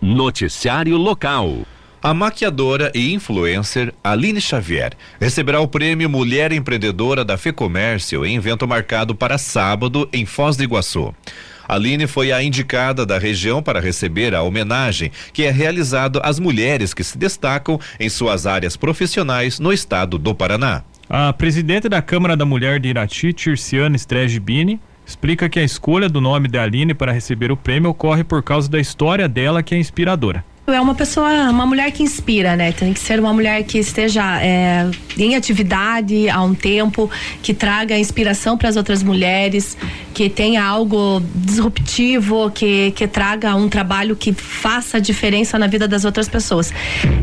Noticiário 0.00 0.96
local. 0.98 1.66
A 2.04 2.12
maquiadora 2.12 2.90
e 2.96 3.14
influencer 3.14 3.94
Aline 4.02 4.40
Xavier 4.40 4.90
receberá 5.20 5.60
o 5.60 5.68
prêmio 5.68 6.10
Mulher 6.10 6.50
Empreendedora 6.50 7.24
da 7.24 7.38
FEComércio 7.38 8.26
em 8.26 8.34
evento 8.34 8.66
marcado 8.66 9.14
para 9.14 9.38
sábado 9.38 10.08
em 10.12 10.26
Foz 10.26 10.56
do 10.56 10.64
Iguaçu. 10.64 11.14
Aline 11.68 12.08
foi 12.08 12.32
a 12.32 12.42
indicada 12.42 13.06
da 13.06 13.18
região 13.18 13.62
para 13.62 13.78
receber 13.78 14.34
a 14.34 14.42
homenagem, 14.42 15.12
que 15.32 15.44
é 15.44 15.50
realizado 15.52 16.20
às 16.24 16.40
mulheres 16.40 16.92
que 16.92 17.04
se 17.04 17.16
destacam 17.16 17.78
em 18.00 18.08
suas 18.08 18.48
áreas 18.48 18.76
profissionais 18.76 19.60
no 19.60 19.72
estado 19.72 20.18
do 20.18 20.34
Paraná. 20.34 20.82
A 21.08 21.32
presidente 21.32 21.88
da 21.88 22.02
Câmara 22.02 22.36
da 22.36 22.44
Mulher 22.44 22.80
de 22.80 22.88
Irati, 22.88 23.32
Tirciane 23.32 23.96
Strege 23.96 24.40
Bini, 24.40 24.80
explica 25.06 25.48
que 25.48 25.60
a 25.60 25.64
escolha 25.64 26.08
do 26.08 26.20
nome 26.20 26.48
da 26.48 26.64
Aline 26.64 26.94
para 26.94 27.12
receber 27.12 27.52
o 27.52 27.56
prêmio 27.56 27.90
ocorre 27.90 28.24
por 28.24 28.42
causa 28.42 28.68
da 28.68 28.80
história 28.80 29.28
dela 29.28 29.62
que 29.62 29.72
é 29.72 29.78
inspiradora 29.78 30.44
é 30.64 30.80
uma 30.80 30.94
pessoa, 30.94 31.50
uma 31.50 31.66
mulher 31.66 31.90
que 31.90 32.04
inspira, 32.04 32.54
né? 32.54 32.70
Tem 32.70 32.92
que 32.92 33.00
ser 33.00 33.18
uma 33.18 33.32
mulher 33.32 33.64
que 33.64 33.78
esteja 33.78 34.40
é, 34.40 34.88
em 35.18 35.34
atividade 35.34 36.28
há 36.28 36.40
um 36.40 36.54
tempo, 36.54 37.10
que 37.42 37.52
traga 37.52 37.98
inspiração 37.98 38.56
para 38.56 38.68
as 38.68 38.76
outras 38.76 39.02
mulheres, 39.02 39.76
que 40.14 40.30
tenha 40.30 40.62
algo 40.62 41.20
disruptivo, 41.34 42.48
que, 42.50 42.92
que 42.92 43.08
traga 43.08 43.56
um 43.56 43.68
trabalho 43.68 44.14
que 44.14 44.32
faça 44.32 45.00
diferença 45.00 45.58
na 45.58 45.66
vida 45.66 45.88
das 45.88 46.04
outras 46.04 46.28
pessoas. 46.28 46.72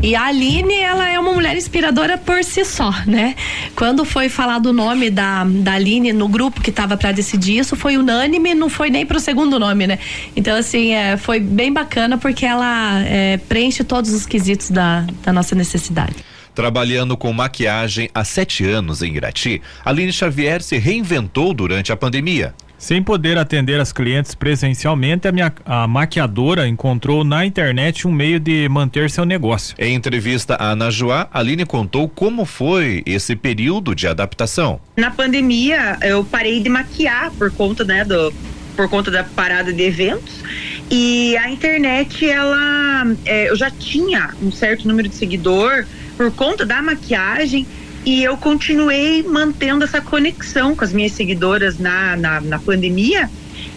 E 0.02 0.14
a 0.14 0.24
Aline, 0.24 0.78
ela 0.78 1.08
é 1.08 1.18
uma 1.18 1.32
mulher 1.32 1.56
inspiradora 1.56 2.18
por 2.18 2.44
si 2.44 2.62
só, 2.64 2.92
né? 3.06 3.34
Quando 3.74 4.04
foi 4.04 4.28
falado 4.28 4.66
o 4.66 4.72
nome 4.72 5.08
da, 5.08 5.44
da 5.44 5.72
Aline 5.72 6.12
no 6.12 6.28
grupo 6.28 6.60
que 6.60 6.68
estava 6.68 6.94
para 6.94 7.10
decidir 7.10 7.58
isso, 7.58 7.74
foi 7.74 7.96
unânime, 7.96 8.54
não 8.54 8.68
foi 8.68 8.90
nem 8.90 9.06
pro 9.06 9.18
segundo 9.18 9.58
nome, 9.58 9.86
né? 9.86 9.98
Então, 10.36 10.56
assim, 10.58 10.92
é, 10.92 11.16
foi 11.16 11.40
bem 11.40 11.72
bacana 11.72 12.18
porque 12.18 12.44
ela. 12.44 13.00
É, 13.06 13.29
é, 13.30 13.36
preenche 13.36 13.84
todos 13.84 14.12
os 14.12 14.26
quesitos 14.26 14.70
da, 14.70 15.06
da 15.22 15.32
nossa 15.32 15.54
necessidade. 15.54 16.16
Trabalhando 16.54 17.16
com 17.16 17.32
maquiagem 17.32 18.10
há 18.14 18.24
sete 18.24 18.64
anos 18.64 19.02
em 19.02 19.14
Irati, 19.14 19.62
Aline 19.84 20.12
Xavier 20.12 20.62
se 20.62 20.78
reinventou 20.78 21.54
durante 21.54 21.92
a 21.92 21.96
pandemia. 21.96 22.54
Sem 22.76 23.02
poder 23.02 23.36
atender 23.36 23.78
as 23.78 23.92
clientes 23.92 24.34
presencialmente, 24.34 25.28
a, 25.28 25.32
minha, 25.32 25.52
a 25.66 25.86
maquiadora 25.86 26.66
encontrou 26.66 27.22
na 27.22 27.44
internet 27.44 28.08
um 28.08 28.10
meio 28.10 28.40
de 28.40 28.66
manter 28.70 29.10
seu 29.10 29.26
negócio. 29.26 29.76
Em 29.78 29.94
entrevista 29.94 30.54
à 30.54 30.70
Anajuá, 30.70 31.28
Aline 31.30 31.66
contou 31.66 32.08
como 32.08 32.46
foi 32.46 33.02
esse 33.04 33.36
período 33.36 33.94
de 33.94 34.08
adaptação. 34.08 34.80
Na 34.96 35.10
pandemia, 35.10 35.98
eu 36.00 36.24
parei 36.24 36.62
de 36.62 36.70
maquiar 36.70 37.30
por 37.32 37.52
conta, 37.52 37.84
né, 37.84 38.02
do, 38.02 38.32
por 38.74 38.88
conta 38.88 39.10
da 39.10 39.24
parada 39.24 39.74
de 39.74 39.82
eventos. 39.82 40.42
E 40.90 41.36
a 41.36 41.48
internet, 41.48 42.28
ela, 42.28 43.06
é, 43.24 43.48
eu 43.48 43.54
já 43.54 43.70
tinha 43.70 44.34
um 44.42 44.50
certo 44.50 44.88
número 44.88 45.08
de 45.08 45.14
seguidor 45.14 45.86
por 46.16 46.32
conta 46.32 46.66
da 46.66 46.82
maquiagem 46.82 47.66
e 48.04 48.24
eu 48.24 48.36
continuei 48.36 49.22
mantendo 49.22 49.84
essa 49.84 50.00
conexão 50.00 50.74
com 50.74 50.82
as 50.82 50.92
minhas 50.92 51.12
seguidoras 51.12 51.78
na, 51.78 52.16
na, 52.16 52.40
na 52.40 52.58
pandemia. 52.58 53.30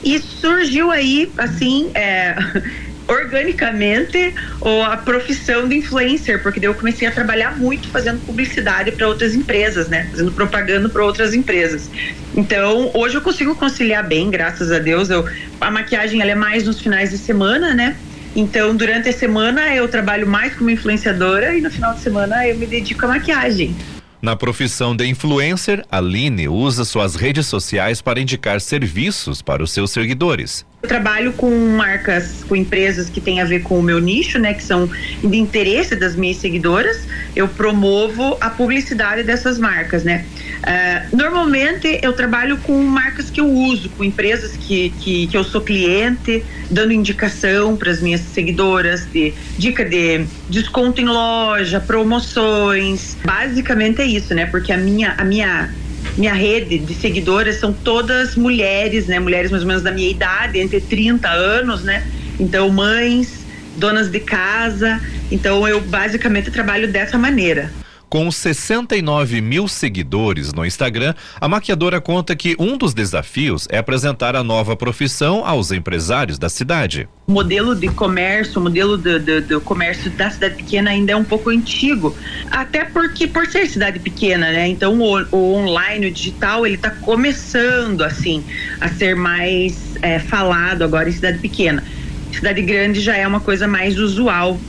E 0.03 0.20
surgiu 0.20 0.91
aí, 0.91 1.32
assim, 1.38 1.91
é, 1.93 2.36
organicamente 3.07 4.33
ou 4.62 4.83
a 4.83 4.98
profissão 4.98 5.67
de 5.67 5.77
influencer, 5.77 6.41
porque 6.41 6.60
daí 6.60 6.69
eu 6.69 6.75
comecei 6.75 7.07
a 7.07 7.12
trabalhar 7.12 7.57
muito 7.57 7.88
fazendo 7.89 8.19
publicidade 8.25 8.91
para 8.91 9.07
outras 9.07 9.36
empresas, 9.36 9.88
né? 9.88 10.07
Fazendo 10.12 10.31
propaganda 10.31 10.89
para 10.89 11.03
outras 11.03 11.33
empresas. 11.33 11.89
Então, 12.36 12.91
hoje 12.93 13.15
eu 13.15 13.22
consigo 13.22 13.55
conciliar 13.55 14.07
bem, 14.07 14.29
graças 14.29 14.72
a 14.72 14.79
Deus. 14.79 15.10
Eu, 15.10 15.27
a 15.60 15.69
maquiagem 15.69 16.22
ela 16.22 16.31
é 16.31 16.36
mais 16.36 16.63
nos 16.63 16.79
finais 16.79 17.12
de 17.12 17.17
semana, 17.17 17.74
né? 17.74 17.95
Então, 18.36 18.75
durante 18.75 19.10
a 19.10 19.13
semana 19.13 19.75
eu 19.75 19.88
trabalho 19.88 20.27
mais 20.27 20.55
como 20.55 20.69
influenciadora 20.69 21.55
e 21.55 21.62
no 21.62 21.69
final 21.69 21.93
de 21.93 22.00
semana 22.00 22.48
eu 22.48 22.57
me 22.57 22.65
dedico 22.65 23.05
à 23.05 23.10
maquiagem. 23.10 23.75
Na 24.23 24.37
profissão 24.37 24.95
de 24.95 25.05
influencer, 25.05 25.83
Aline 25.91 26.47
usa 26.47 26.85
suas 26.85 27.13
redes 27.13 27.45
sociais 27.45 28.01
para 28.01 28.21
indicar 28.21 28.61
serviços 28.61 29.41
para 29.41 29.61
os 29.61 29.73
seus 29.73 29.91
seguidores. 29.91 30.65
Eu 30.81 30.87
trabalho 30.87 31.33
com 31.33 31.49
marcas, 31.75 32.41
com 32.47 32.55
empresas 32.55 33.09
que 33.09 33.19
têm 33.19 33.41
a 33.41 33.43
ver 33.43 33.63
com 33.63 33.77
o 33.77 33.83
meu 33.83 33.99
nicho, 33.99 34.39
né, 34.39 34.53
que 34.53 34.63
são 34.63 34.89
de 35.21 35.37
interesse 35.37 35.93
das 35.97 36.15
minhas 36.15 36.37
seguidoras. 36.37 37.05
Eu 37.35 37.49
promovo 37.49 38.37
a 38.39 38.49
publicidade 38.49 39.23
dessas 39.23 39.59
marcas, 39.59 40.05
né. 40.05 40.25
Uh, 40.62 41.15
normalmente 41.15 42.00
eu 42.01 42.13
trabalho 42.13 42.57
com 42.57 42.81
marcas 42.83 43.29
que 43.29 43.41
eu 43.41 43.50
uso, 43.50 43.89
com 43.89 44.03
empresas 44.03 44.55
que, 44.55 44.91
que, 45.01 45.27
que 45.27 45.36
eu 45.36 45.43
sou 45.43 45.62
cliente, 45.62 46.43
dando 46.69 46.93
indicação 46.93 47.75
para 47.75 47.91
as 47.91 48.01
minhas 48.01 48.22
seguidoras, 48.22 49.05
de 49.12 49.33
dica 49.57 49.83
de 49.83 50.25
desconto 50.50 51.01
em 51.01 51.05
loja, 51.05 51.79
promoções. 51.79 53.17
Basicamente 53.24 54.01
é 54.01 54.05
isso, 54.05 54.33
né? 54.33 54.45
Porque 54.45 54.72
a 54.72 54.77
minha, 54.77 55.15
a 55.17 55.24
minha 55.24 55.69
minha 56.17 56.33
rede 56.33 56.77
de 56.77 56.93
seguidoras 56.93 57.55
são 57.60 57.74
todas 57.74 58.36
mulheres, 58.36 59.07
né? 59.07 59.19
Mulheres 59.19 59.50
mais 59.50 59.63
ou 59.63 59.67
menos 59.67 59.83
da 59.83 59.91
minha 59.91 60.10
idade, 60.10 60.60
entre 60.60 60.79
30 60.79 61.27
anos, 61.29 61.83
né? 61.83 62.05
Então, 62.39 62.69
mães, 62.69 63.45
donas 63.77 64.10
de 64.10 64.19
casa. 64.19 65.01
Então, 65.31 65.67
eu 65.67 65.81
basicamente 65.81 66.51
trabalho 66.51 66.88
dessa 66.88 67.17
maneira. 67.17 67.72
Com 68.13 68.29
69 68.29 69.41
mil 69.41 69.67
seguidores 69.67 70.53
no 70.53 70.63
Instagram, 70.63 71.15
a 71.41 71.48
maquiadora 71.48 72.00
conta 72.00 72.36
que 72.36 72.55
um 72.60 72.77
dos 72.77 72.93
desafios 72.93 73.67
é 73.72 73.79
apresentar 73.79 74.36
a 74.36 74.43
nova 74.43 74.75
profissão 74.75 75.43
aos 75.43 75.72
empresários 75.72 76.38
da 76.38 76.48
cidade. 76.48 77.10
O 77.25 77.32
modelo 77.32 77.74
de 77.74 77.88
comércio, 77.88 78.60
o 78.60 78.63
modelo 78.65 78.98
do, 78.98 79.20
do, 79.20 79.41
do, 79.41 79.62
comércio 79.62 80.12
da 80.12 80.29
cidade 80.29 80.58
pequena 80.58 80.91
ainda 80.91 81.13
é 81.13 81.15
um 81.15 81.24
pouco 81.24 81.50
antigo, 81.50 82.15
até 82.51 82.86
porque 82.86 83.25
por 83.25 83.48
ser 83.48 83.65
cidade 83.65 83.98
pequena, 83.98 84.51
né? 84.51 84.67
Então 84.67 85.01
o, 85.01 85.25
o 85.36 85.55
online, 85.55 86.05
o 86.05 86.12
digital, 86.12 86.67
ele 86.67 86.75
está 86.75 86.91
começando 86.91 88.03
assim 88.03 88.43
a 88.79 88.89
ser 88.89 89.15
mais 89.15 89.96
é, 90.03 90.20
falado 90.20 90.84
agora 90.84 91.10
em 91.10 91.13
cidade 91.13 91.39
pequena. 91.39 91.84
Cidade 92.32 92.62
grande 92.62 93.01
já 93.01 93.17
é 93.17 93.27
uma 93.27 93.39
coisa 93.39 93.67
mais 93.67 93.98
usual 93.98 94.60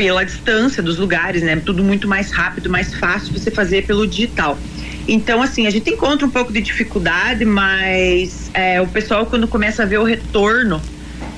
pela 0.00 0.24
distância 0.24 0.82
dos 0.82 0.96
lugares, 0.96 1.42
né? 1.42 1.60
Tudo 1.62 1.84
muito 1.84 2.08
mais 2.08 2.30
rápido, 2.30 2.70
mais 2.70 2.94
fácil 2.94 3.34
você 3.34 3.50
fazer 3.50 3.84
pelo 3.84 4.06
digital. 4.06 4.58
Então, 5.06 5.42
assim, 5.42 5.66
a 5.66 5.70
gente 5.70 5.90
encontra 5.90 6.26
um 6.26 6.30
pouco 6.30 6.50
de 6.50 6.62
dificuldade, 6.62 7.44
mas 7.44 8.50
é, 8.54 8.80
o 8.80 8.86
pessoal, 8.86 9.26
quando 9.26 9.46
começa 9.46 9.82
a 9.82 9.86
ver 9.86 9.98
o 9.98 10.02
retorno 10.02 10.80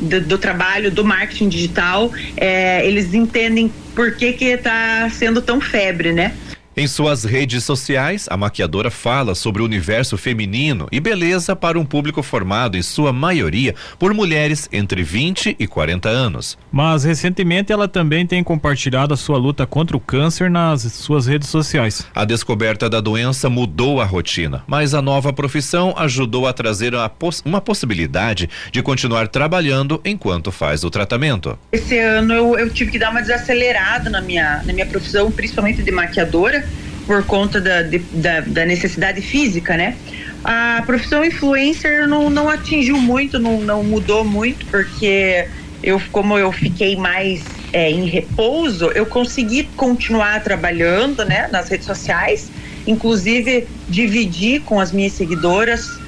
do, 0.00 0.20
do 0.20 0.38
trabalho 0.38 0.92
do 0.92 1.04
marketing 1.04 1.48
digital, 1.48 2.12
é, 2.36 2.86
eles 2.86 3.12
entendem 3.14 3.72
por 3.96 4.14
que 4.14 4.32
que 4.32 4.44
está 4.44 5.10
sendo 5.10 5.42
tão 5.42 5.60
febre, 5.60 6.12
né? 6.12 6.32
Em 6.74 6.86
suas 6.86 7.22
redes 7.22 7.64
sociais, 7.64 8.26
a 8.30 8.36
maquiadora 8.36 8.90
fala 8.90 9.34
sobre 9.34 9.60
o 9.60 9.64
universo 9.66 10.16
feminino 10.16 10.88
e 10.90 11.00
beleza 11.00 11.54
para 11.54 11.78
um 11.78 11.84
público 11.84 12.22
formado, 12.22 12.78
em 12.78 12.82
sua 12.82 13.12
maioria, 13.12 13.74
por 13.98 14.14
mulheres 14.14 14.70
entre 14.72 15.02
20 15.02 15.54
e 15.58 15.66
40 15.66 16.08
anos. 16.08 16.56
Mas 16.72 17.04
recentemente 17.04 17.70
ela 17.70 17.86
também 17.86 18.26
tem 18.26 18.42
compartilhado 18.42 19.12
a 19.12 19.18
sua 19.18 19.36
luta 19.36 19.66
contra 19.66 19.94
o 19.94 20.00
câncer 20.00 20.50
nas 20.50 20.80
suas 20.80 21.26
redes 21.26 21.50
sociais. 21.50 22.06
A 22.14 22.24
descoberta 22.24 22.88
da 22.88 23.02
doença 23.02 23.50
mudou 23.50 24.00
a 24.00 24.06
rotina, 24.06 24.64
mas 24.66 24.94
a 24.94 25.02
nova 25.02 25.30
profissão 25.30 25.92
ajudou 25.98 26.46
a 26.46 26.54
trazer 26.54 26.94
poss 27.18 27.42
uma 27.44 27.60
possibilidade 27.60 28.48
de 28.72 28.82
continuar 28.82 29.28
trabalhando 29.28 30.00
enquanto 30.06 30.50
faz 30.50 30.84
o 30.84 30.90
tratamento. 30.90 31.58
Esse 31.70 31.98
ano 31.98 32.32
eu, 32.32 32.58
eu 32.58 32.70
tive 32.70 32.92
que 32.92 32.98
dar 32.98 33.10
uma 33.10 33.20
desacelerada 33.20 34.08
na 34.08 34.22
minha, 34.22 34.62
na 34.64 34.72
minha 34.72 34.86
profissão, 34.86 35.30
principalmente 35.30 35.82
de 35.82 35.92
maquiadora 35.92 36.62
por 37.06 37.24
conta 37.24 37.60
da, 37.60 37.82
de, 37.82 37.98
da, 37.98 38.40
da, 38.40 38.64
necessidade 38.64 39.20
física, 39.20 39.76
né? 39.76 39.96
A 40.44 40.82
profissão 40.84 41.24
influencer 41.24 42.08
não, 42.08 42.28
não 42.28 42.48
atingiu 42.48 42.96
muito, 42.96 43.38
não, 43.38 43.60
não 43.60 43.82
mudou 43.82 44.24
muito, 44.24 44.66
porque 44.66 45.46
eu, 45.82 46.00
como 46.10 46.38
eu 46.38 46.50
fiquei 46.52 46.96
mais 46.96 47.42
é, 47.72 47.90
em 47.90 48.06
repouso, 48.06 48.86
eu 48.94 49.06
consegui 49.06 49.64
continuar 49.76 50.42
trabalhando, 50.42 51.24
né, 51.24 51.48
nas 51.50 51.68
redes 51.68 51.86
sociais, 51.86 52.50
inclusive 52.86 53.66
dividir 53.88 54.60
com 54.62 54.80
as 54.80 54.92
minhas 54.92 55.12
seguidoras 55.12 56.01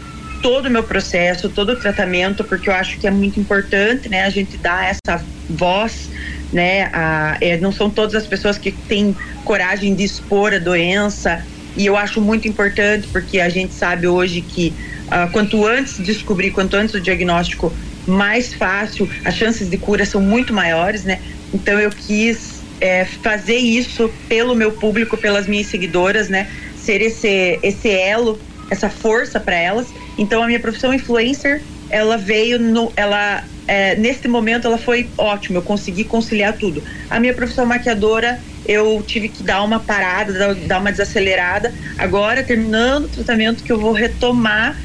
todo 0.45 0.67
o 0.67 0.71
meu 0.71 0.83
processo, 0.83 1.49
todo 1.49 1.73
o 1.73 1.77
tratamento, 1.77 2.45
porque 2.45 2.69
eu 2.69 2.75
acho 2.75 2.99
que 2.99 3.07
é 3.07 3.11
muito 3.11 3.41
importante, 3.41 4.11
né, 4.11 4.25
a 4.25 4.31
gente 4.31 4.59
dar 4.59 4.85
essa 4.85 5.25
voz 5.49 6.11
né? 6.55 6.89
A, 6.93 7.37
é, 7.41 7.59
não 7.59 7.73
são 7.73 7.91
todas 7.91 8.15
as 8.15 8.27
pessoas 8.27 8.57
que 8.57 8.71
têm 8.71 9.15
coragem 9.45 9.95
de 9.95 10.05
expor 10.05 10.55
a 10.55 10.59
doença 10.59 11.45
e 11.77 11.85
eu 11.85 11.97
acho 11.97 12.21
muito 12.21 12.47
importante 12.47 13.09
porque 13.09 13.41
a 13.41 13.49
gente 13.49 13.75
sabe 13.75 14.07
hoje 14.07 14.41
que 14.41 14.73
uh, 15.09 15.31
quanto 15.33 15.67
antes 15.67 15.99
descobrir, 15.99 16.53
quanto 16.53 16.77
antes 16.77 16.95
o 16.95 17.01
diagnóstico, 17.01 17.73
mais 18.07 18.55
fácil, 18.55 19.11
as 19.25 19.35
chances 19.35 19.69
de 19.69 19.77
cura 19.77 20.07
são 20.07 20.21
muito 20.21 20.53
maiores, 20.53 21.03
né? 21.05 21.21
Então 21.53 21.79
eu 21.81 21.91
quis 21.91 22.63
é, 22.81 23.05
fazer 23.05 23.57
isso 23.57 24.09
pelo 24.29 24.55
meu 24.55 24.71
público, 24.71 25.17
pelas 25.17 25.49
minhas 25.49 25.67
seguidoras, 25.67 26.29
né? 26.29 26.49
Ser 26.77 27.01
esse, 27.01 27.59
esse 27.63 27.89
elo, 27.89 28.39
essa 28.71 28.89
força 28.89 29.41
para 29.41 29.57
elas. 29.57 29.89
Então 30.17 30.43
a 30.43 30.47
minha 30.47 30.61
profissão 30.61 30.93
influencer, 30.93 31.63
ela 31.91 32.17
veio 32.17 32.59
no, 32.59 32.93
ela 32.97 33.45
é, 33.67 33.97
nesse 33.97 34.29
momento 34.29 34.67
ela 34.67 34.79
foi 34.79 35.09
ótima, 35.17 35.59
eu 35.59 35.63
consegui 35.63 36.05
conciliar 36.05 36.55
tudo. 36.55 36.83
A 37.09 37.19
minha 37.19 37.33
profissão 37.33 37.65
maquiadora, 37.65 38.41
eu 38.67 39.03
tive 39.07 39.29
que 39.29 39.43
dar 39.43 39.63
uma 39.63 39.81
parada, 39.81 40.55
dar 40.55 40.81
uma 40.81 40.91
desacelerada. 40.91 41.73
Agora, 41.99 42.43
terminando 42.43 43.07
o 43.07 43.09
tratamento, 43.09 43.63
que 43.63 43.73
eu 43.73 43.79
vou 43.79 43.93
retomar 43.93 44.77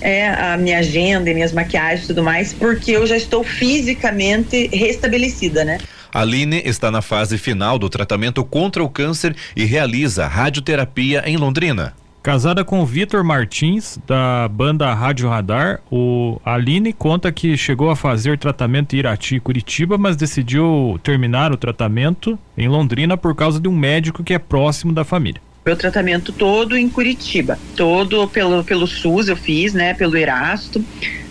é, 0.00 0.28
a 0.28 0.56
minha 0.56 0.78
agenda, 0.78 1.32
minhas 1.32 1.52
maquiagens 1.52 2.04
e 2.04 2.06
tudo 2.08 2.22
mais, 2.22 2.52
porque 2.52 2.92
eu 2.92 3.06
já 3.06 3.16
estou 3.16 3.42
fisicamente 3.42 4.68
restabelecida, 4.68 5.64
né? 5.64 5.78
Aline 6.12 6.62
está 6.64 6.90
na 6.90 7.02
fase 7.02 7.36
final 7.36 7.78
do 7.78 7.90
tratamento 7.90 8.42
contra 8.44 8.82
o 8.82 8.88
câncer 8.88 9.34
e 9.54 9.64
realiza 9.64 10.26
radioterapia 10.26 11.22
em 11.26 11.36
Londrina. 11.36 11.94
Casada 12.26 12.64
com 12.64 12.84
Vitor 12.84 13.22
Martins, 13.22 14.00
da 14.04 14.48
banda 14.48 14.92
Rádio 14.92 15.28
Radar, 15.28 15.80
o 15.88 16.40
Aline 16.44 16.92
conta 16.92 17.30
que 17.30 17.56
chegou 17.56 17.88
a 17.88 17.94
fazer 17.94 18.36
tratamento 18.36 18.96
em 18.96 18.98
Irati, 18.98 19.38
Curitiba, 19.38 19.96
mas 19.96 20.16
decidiu 20.16 20.98
terminar 21.04 21.52
o 21.52 21.56
tratamento 21.56 22.36
em 22.58 22.66
Londrina 22.66 23.16
por 23.16 23.32
causa 23.32 23.60
de 23.60 23.68
um 23.68 23.72
médico 23.72 24.24
que 24.24 24.34
é 24.34 24.40
próximo 24.40 24.92
da 24.92 25.04
família 25.04 25.40
meu 25.66 25.74
tratamento 25.74 26.30
todo 26.30 26.78
em 26.78 26.88
Curitiba, 26.88 27.58
todo 27.74 28.28
pelo, 28.28 28.62
pelo 28.62 28.86
SUS 28.86 29.26
eu 29.26 29.36
fiz, 29.36 29.74
né, 29.74 29.94
pelo 29.94 30.16
Erasto, 30.16 30.82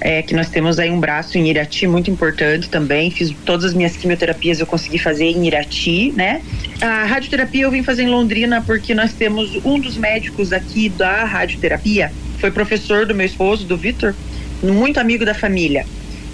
é, 0.02 0.22
que 0.22 0.34
nós 0.36 0.50
temos 0.50 0.78
aí 0.78 0.92
um 0.92 1.00
braço 1.00 1.38
em 1.38 1.48
Irati 1.50 1.88
muito 1.88 2.12
importante 2.12 2.68
também, 2.70 3.10
fiz 3.10 3.34
todas 3.46 3.64
as 3.64 3.74
minhas 3.74 3.96
quimioterapias 3.96 4.60
eu 4.60 4.68
consegui 4.68 4.98
fazer 4.98 5.28
em 5.28 5.48
Irati, 5.48 6.12
né. 6.12 6.42
A 6.82 7.06
radioterapia 7.06 7.64
eu 7.64 7.72
vim 7.72 7.82
fazer 7.82 8.04
em 8.04 8.10
Londrina 8.10 8.62
porque 8.62 8.94
nós 8.94 9.14
temos 9.14 9.56
um 9.64 9.80
dos 9.80 9.96
médicos 9.96 10.52
aqui 10.52 10.90
da 10.90 11.24
radioterapia, 11.24 12.12
foi 12.38 12.52
professor 12.52 13.06
do 13.06 13.16
meu 13.16 13.26
esposo, 13.26 13.66
do 13.66 13.78
Vitor, 13.78 14.14
muito 14.62 15.00
amigo 15.00 15.24
da 15.24 15.34
família. 15.34 15.86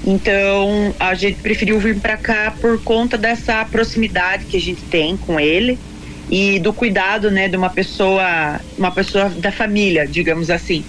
Então 0.04 0.96
a 1.00 1.14
gente 1.14 1.40
preferiu 1.40 1.80
vir 1.80 2.00
para 2.00 2.18
cá 2.18 2.52
por 2.60 2.82
conta 2.82 3.16
dessa 3.16 3.64
proximidade 3.66 4.46
que 4.46 4.58
a 4.58 4.60
gente 4.60 4.82
tem 4.86 5.16
com 5.16 5.40
ele 5.40 5.78
e 6.30 6.60
do 6.60 6.72
cuidado, 6.74 7.30
né, 7.30 7.48
de 7.48 7.58
uma 7.58 7.70
pessoa, 7.70 8.60
uma 8.78 8.92
pessoa 8.92 9.30
da 9.30 9.52
família, 9.52 10.08
digamos 10.08 10.50
assim. 10.50 10.84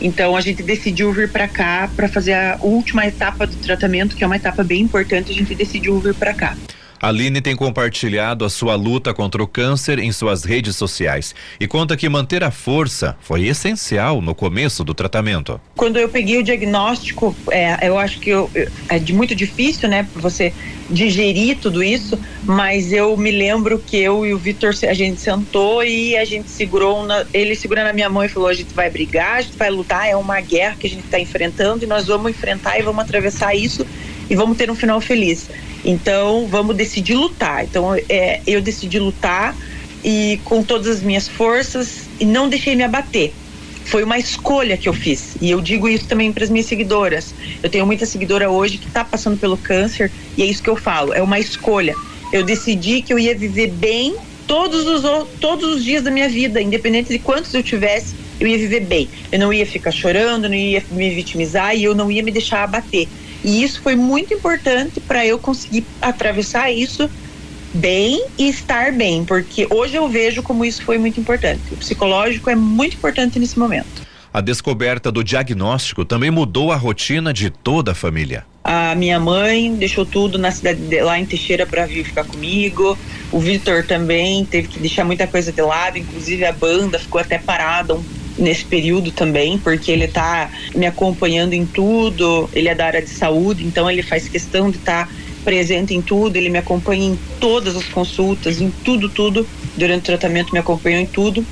Então 0.00 0.36
a 0.36 0.40
gente 0.40 0.62
decidiu 0.62 1.12
vir 1.12 1.30
para 1.30 1.46
cá 1.46 1.88
para 1.94 2.08
fazer 2.08 2.32
a 2.32 2.58
última 2.60 3.06
etapa 3.06 3.46
do 3.46 3.56
tratamento, 3.56 4.16
que 4.16 4.24
é 4.24 4.26
uma 4.26 4.36
etapa 4.36 4.64
bem 4.64 4.80
importante. 4.82 5.30
A 5.30 5.34
gente 5.34 5.54
decidiu 5.54 5.98
vir 6.00 6.14
para 6.14 6.32
cá. 6.32 6.56
Aline 7.00 7.40
tem 7.40 7.56
compartilhado 7.56 8.44
a 8.44 8.50
sua 8.50 8.74
luta 8.74 9.14
contra 9.14 9.42
o 9.42 9.46
câncer 9.46 9.98
em 9.98 10.12
suas 10.12 10.44
redes 10.44 10.76
sociais 10.76 11.34
e 11.58 11.66
conta 11.66 11.96
que 11.96 12.06
manter 12.10 12.44
a 12.44 12.50
força 12.50 13.16
foi 13.22 13.46
essencial 13.46 14.20
no 14.20 14.34
começo 14.34 14.84
do 14.84 14.92
tratamento. 14.92 15.58
Quando 15.76 15.98
eu 15.98 16.10
peguei 16.10 16.38
o 16.38 16.42
diagnóstico, 16.42 17.34
é, 17.50 17.88
eu 17.88 17.98
acho 17.98 18.20
que 18.20 18.28
eu, 18.28 18.50
é 18.88 19.00
muito 19.12 19.34
difícil, 19.34 19.88
né, 19.88 20.06
para 20.12 20.20
você 20.20 20.52
digerir 20.90 21.56
tudo 21.56 21.82
isso, 21.82 22.18
mas 22.44 22.92
eu 22.92 23.16
me 23.16 23.30
lembro 23.30 23.78
que 23.78 23.96
eu 23.96 24.26
e 24.26 24.34
o 24.34 24.38
Vitor 24.38 24.74
a 24.86 24.92
gente 24.92 25.20
sentou 25.20 25.82
e 25.82 26.16
a 26.18 26.24
gente 26.24 26.50
segurou, 26.50 27.06
na, 27.06 27.24
ele 27.32 27.54
segurando 27.54 27.86
na 27.86 27.92
minha 27.92 28.10
mão 28.10 28.24
e 28.24 28.28
falou: 28.28 28.48
a 28.48 28.54
gente 28.54 28.74
vai 28.74 28.90
brigar, 28.90 29.36
a 29.36 29.40
gente 29.40 29.56
vai 29.56 29.70
lutar, 29.70 30.08
é 30.08 30.16
uma 30.16 30.40
guerra 30.40 30.76
que 30.78 30.86
a 30.86 30.90
gente 30.90 31.04
está 31.04 31.18
enfrentando 31.18 31.84
e 31.84 31.86
nós 31.86 32.06
vamos 32.06 32.30
enfrentar 32.30 32.78
e 32.78 32.82
vamos 32.82 33.02
atravessar 33.02 33.54
isso 33.54 33.86
e 34.30 34.36
vamos 34.36 34.56
ter 34.56 34.70
um 34.70 34.76
final 34.76 35.00
feliz. 35.00 35.50
Então, 35.84 36.46
vamos 36.46 36.76
decidir 36.76 37.14
lutar. 37.14 37.64
Então, 37.64 37.94
é, 38.08 38.40
eu 38.46 38.62
decidi 38.62 39.00
lutar 39.00 39.56
e 40.04 40.40
com 40.44 40.62
todas 40.62 40.86
as 40.86 41.02
minhas 41.02 41.28
forças 41.28 42.08
e 42.20 42.24
não 42.24 42.48
deixei 42.48 42.76
me 42.76 42.84
abater. 42.84 43.32
Foi 43.84 44.04
uma 44.04 44.18
escolha 44.18 44.76
que 44.76 44.88
eu 44.88 44.92
fiz. 44.92 45.36
E 45.40 45.50
eu 45.50 45.60
digo 45.60 45.88
isso 45.88 46.06
também 46.06 46.32
para 46.32 46.44
as 46.44 46.50
minhas 46.50 46.66
seguidoras. 46.66 47.34
Eu 47.60 47.68
tenho 47.68 47.84
muita 47.84 48.06
seguidora 48.06 48.48
hoje 48.48 48.78
que 48.78 48.86
está 48.86 49.04
passando 49.04 49.36
pelo 49.36 49.56
câncer 49.56 50.12
e 50.36 50.42
é 50.42 50.46
isso 50.46 50.62
que 50.62 50.70
eu 50.70 50.76
falo. 50.76 51.12
É 51.12 51.20
uma 51.20 51.40
escolha. 51.40 51.94
Eu 52.32 52.44
decidi 52.44 53.02
que 53.02 53.12
eu 53.12 53.18
ia 53.18 53.34
viver 53.34 53.68
bem 53.68 54.14
todos 54.46 54.86
os, 54.86 55.28
todos 55.40 55.76
os 55.76 55.84
dias 55.84 56.04
da 56.04 56.10
minha 56.10 56.28
vida, 56.28 56.60
independente 56.62 57.08
de 57.08 57.18
quantos 57.18 57.52
eu 57.52 57.62
tivesse, 57.62 58.14
eu 58.38 58.46
ia 58.46 58.58
viver 58.58 58.80
bem. 58.80 59.08
Eu 59.32 59.38
não 59.38 59.52
ia 59.52 59.66
ficar 59.66 59.90
chorando, 59.90 60.48
não 60.48 60.54
ia 60.54 60.82
me 60.90 61.10
vitimizar 61.10 61.74
e 61.76 61.84
eu 61.84 61.94
não 61.94 62.10
ia 62.10 62.22
me 62.22 62.30
deixar 62.30 62.62
abater. 62.62 63.08
E 63.44 63.62
isso 63.62 63.80
foi 63.80 63.96
muito 63.96 64.34
importante 64.34 65.00
para 65.00 65.24
eu 65.26 65.38
conseguir 65.38 65.84
atravessar 66.00 66.70
isso 66.70 67.10
bem 67.72 68.24
e 68.38 68.48
estar 68.48 68.92
bem, 68.92 69.24
porque 69.24 69.66
hoje 69.70 69.96
eu 69.96 70.08
vejo 70.08 70.42
como 70.42 70.64
isso 70.64 70.82
foi 70.82 70.98
muito 70.98 71.20
importante. 71.20 71.62
O 71.72 71.76
psicológico 71.76 72.50
é 72.50 72.56
muito 72.56 72.96
importante 72.96 73.38
nesse 73.38 73.58
momento. 73.58 74.08
A 74.32 74.40
descoberta 74.40 75.10
do 75.10 75.24
diagnóstico 75.24 76.04
também 76.04 76.30
mudou 76.30 76.70
a 76.70 76.76
rotina 76.76 77.32
de 77.32 77.50
toda 77.50 77.92
a 77.92 77.94
família. 77.94 78.44
A 78.62 78.94
minha 78.94 79.18
mãe 79.18 79.74
deixou 79.74 80.06
tudo 80.06 80.38
na 80.38 80.52
cidade 80.52 80.80
de, 80.80 81.00
lá 81.00 81.18
em 81.18 81.26
Teixeira 81.26 81.66
para 81.66 81.86
vir 81.86 82.04
ficar 82.04 82.24
comigo. 82.24 82.96
O 83.32 83.40
Vitor 83.40 83.84
também 83.84 84.44
teve 84.44 84.68
que 84.68 84.78
deixar 84.78 85.04
muita 85.04 85.26
coisa 85.26 85.50
de 85.50 85.62
lado, 85.62 85.98
inclusive 85.98 86.44
a 86.44 86.52
banda 86.52 86.98
ficou 86.98 87.20
até 87.20 87.38
parada 87.38 87.94
um 87.94 88.04
nesse 88.40 88.64
período 88.64 89.12
também, 89.12 89.58
porque 89.58 89.92
ele 89.92 90.06
está 90.06 90.50
me 90.74 90.86
acompanhando 90.86 91.52
em 91.52 91.66
tudo, 91.66 92.48
ele 92.52 92.68
é 92.68 92.74
da 92.74 92.86
área 92.86 93.02
de 93.02 93.10
saúde, 93.10 93.64
então 93.64 93.90
ele 93.90 94.02
faz 94.02 94.28
questão 94.28 94.70
de 94.70 94.78
estar 94.78 95.06
tá 95.06 95.12
presente 95.44 95.94
em 95.94 96.02
tudo, 96.02 96.36
ele 96.36 96.48
me 96.48 96.58
acompanha 96.58 97.06
em 97.06 97.18
todas 97.38 97.76
as 97.76 97.84
consultas, 97.84 98.60
em 98.60 98.70
tudo, 98.84 99.08
tudo. 99.08 99.46
Durante 99.76 100.02
o 100.02 100.06
tratamento 100.06 100.52
me 100.52 100.58
acompanhou 100.58 101.00
em 101.00 101.06
tudo. 101.06 101.44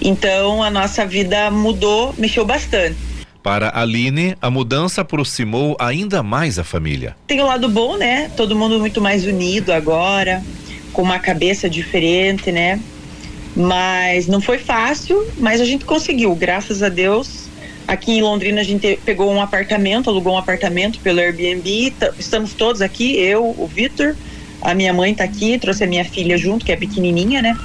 Então 0.00 0.62
a 0.62 0.70
nossa 0.70 1.04
vida 1.04 1.50
mudou, 1.50 2.14
mexeu 2.16 2.44
bastante. 2.44 2.96
Para 3.42 3.78
Aline, 3.78 4.36
a 4.40 4.50
mudança 4.50 5.02
aproximou 5.02 5.76
ainda 5.78 6.22
mais 6.22 6.58
a 6.58 6.64
família. 6.64 7.14
Tem 7.26 7.42
o 7.42 7.46
lado 7.46 7.68
bom, 7.68 7.98
né? 7.98 8.30
Todo 8.34 8.56
mundo 8.56 8.78
muito 8.78 9.02
mais 9.02 9.26
unido 9.26 9.70
agora, 9.70 10.42
com 10.94 11.02
uma 11.02 11.18
cabeça 11.18 11.68
diferente, 11.68 12.50
né? 12.50 12.80
Mas 13.56 14.26
não 14.26 14.40
foi 14.40 14.58
fácil, 14.58 15.26
mas 15.38 15.60
a 15.60 15.64
gente 15.64 15.84
conseguiu, 15.84 16.34
graças 16.34 16.82
a 16.82 16.88
Deus. 16.88 17.44
Aqui 17.86 18.12
em 18.12 18.22
Londrina 18.22 18.60
a 18.60 18.64
gente 18.64 18.98
pegou 19.04 19.30
um 19.30 19.40
apartamento, 19.40 20.08
alugou 20.08 20.34
um 20.34 20.38
apartamento 20.38 20.98
pelo 21.00 21.20
Airbnb. 21.20 21.92
Estamos 22.18 22.54
todos 22.54 22.80
aqui, 22.80 23.16
eu, 23.16 23.44
o 23.44 23.66
Vitor, 23.66 24.16
a 24.62 24.74
minha 24.74 24.92
mãe 24.92 25.12
está 25.12 25.24
aqui, 25.24 25.58
trouxe 25.58 25.84
a 25.84 25.86
minha 25.86 26.04
filha 26.04 26.36
junto, 26.38 26.64
que 26.64 26.72
é 26.72 26.76
pequenininha, 26.76 27.42
né? 27.42 27.56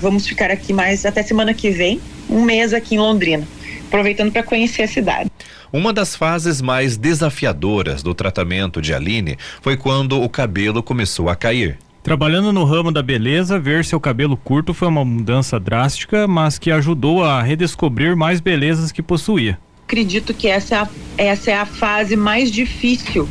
vamos 0.00 0.26
ficar 0.26 0.50
aqui 0.50 0.72
mais 0.72 1.04
até 1.04 1.22
semana 1.22 1.52
que 1.52 1.70
vem, 1.70 2.00
um 2.28 2.42
mês 2.42 2.72
aqui 2.72 2.94
em 2.94 2.98
Londrina, 2.98 3.46
aproveitando 3.86 4.30
para 4.30 4.42
conhecer 4.42 4.82
a 4.82 4.88
cidade. 4.88 5.30
Uma 5.72 5.92
das 5.92 6.16
fases 6.16 6.60
mais 6.60 6.96
desafiadoras 6.96 8.02
do 8.02 8.14
tratamento 8.14 8.80
de 8.80 8.94
Aline 8.94 9.36
foi 9.60 9.76
quando 9.76 10.20
o 10.20 10.28
cabelo 10.28 10.82
começou 10.82 11.28
a 11.28 11.36
cair. 11.36 11.78
Trabalhando 12.02 12.50
no 12.50 12.64
ramo 12.64 12.90
da 12.90 13.02
beleza, 13.02 13.58
ver 13.58 13.84
seu 13.84 14.00
cabelo 14.00 14.34
curto 14.34 14.72
foi 14.72 14.88
uma 14.88 15.04
mudança 15.04 15.60
drástica, 15.60 16.26
mas 16.26 16.58
que 16.58 16.70
ajudou 16.70 17.22
a 17.22 17.42
redescobrir 17.42 18.16
mais 18.16 18.40
belezas 18.40 18.90
que 18.90 19.02
possuía. 19.02 19.58
Acredito 19.86 20.32
que 20.32 20.48
essa 20.48 20.74
é 20.74 20.78
a, 20.78 20.88
essa 21.18 21.50
é 21.50 21.54
a 21.54 21.66
fase 21.66 22.16
mais 22.16 22.50
difícil 22.50 23.28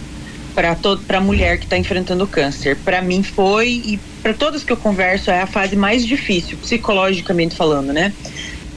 para 0.54 0.76
para 1.08 1.18
a 1.18 1.22
mulher 1.22 1.58
que 1.58 1.66
está 1.66 1.78
enfrentando 1.78 2.28
câncer. 2.28 2.76
Para 2.76 3.02
mim 3.02 3.24
foi 3.24 3.70
e 3.70 4.00
para 4.22 4.34
todos 4.34 4.64
que 4.64 4.72
eu 4.72 4.78
converso 4.78 5.32
é 5.32 5.42
a 5.42 5.48
fase 5.48 5.76
mais 5.76 6.06
difícil, 6.06 6.58
psicologicamente 6.58 7.56
falando, 7.56 7.92
né? 7.92 8.14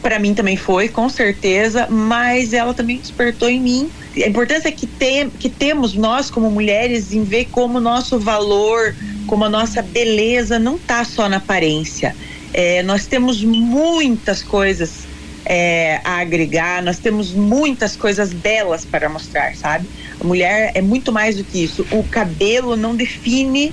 Para 0.01 0.19
mim 0.19 0.33
também 0.33 0.57
foi, 0.57 0.89
com 0.89 1.09
certeza, 1.09 1.87
mas 1.89 2.53
ela 2.53 2.73
também 2.73 2.97
despertou 2.97 3.49
em 3.49 3.61
mim 3.61 3.91
a 4.17 4.29
importância 4.29 4.73
que, 4.73 4.87
tem, 4.87 5.29
que 5.29 5.49
temos 5.49 5.95
nós 5.95 6.31
como 6.31 6.51
mulheres 6.51 7.13
em 7.13 7.25
ver 7.25 7.47
como 7.51 7.79
o 7.79 7.81
nosso 7.81 8.19
valor, 8.19 8.95
como 9.27 9.45
a 9.45 9.49
nossa 9.49 9.83
beleza 9.83 10.59
não 10.59 10.77
está 10.77 11.05
só 11.05 11.29
na 11.29 11.37
aparência. 11.39 12.15
É, 12.53 12.83
nós 12.83 13.07
temos 13.07 13.43
muitas 13.43 14.43
coisas 14.43 15.07
é, 15.45 16.01
a 16.05 16.19
agregar, 16.19 16.83
nós 16.83 16.99
temos 16.99 17.33
muitas 17.33 17.97
coisas 17.97 18.33
belas 18.33 18.85
para 18.85 19.09
mostrar, 19.09 19.55
sabe? 19.57 19.89
A 20.21 20.25
mulher 20.25 20.73
é 20.75 20.83
muito 20.83 21.13
mais 21.13 21.37
do 21.37 21.45
que 21.45 21.65
isso. 21.65 21.87
O 21.91 22.05
cabelo 22.05 22.77
não 22.77 22.95
define 22.95 23.73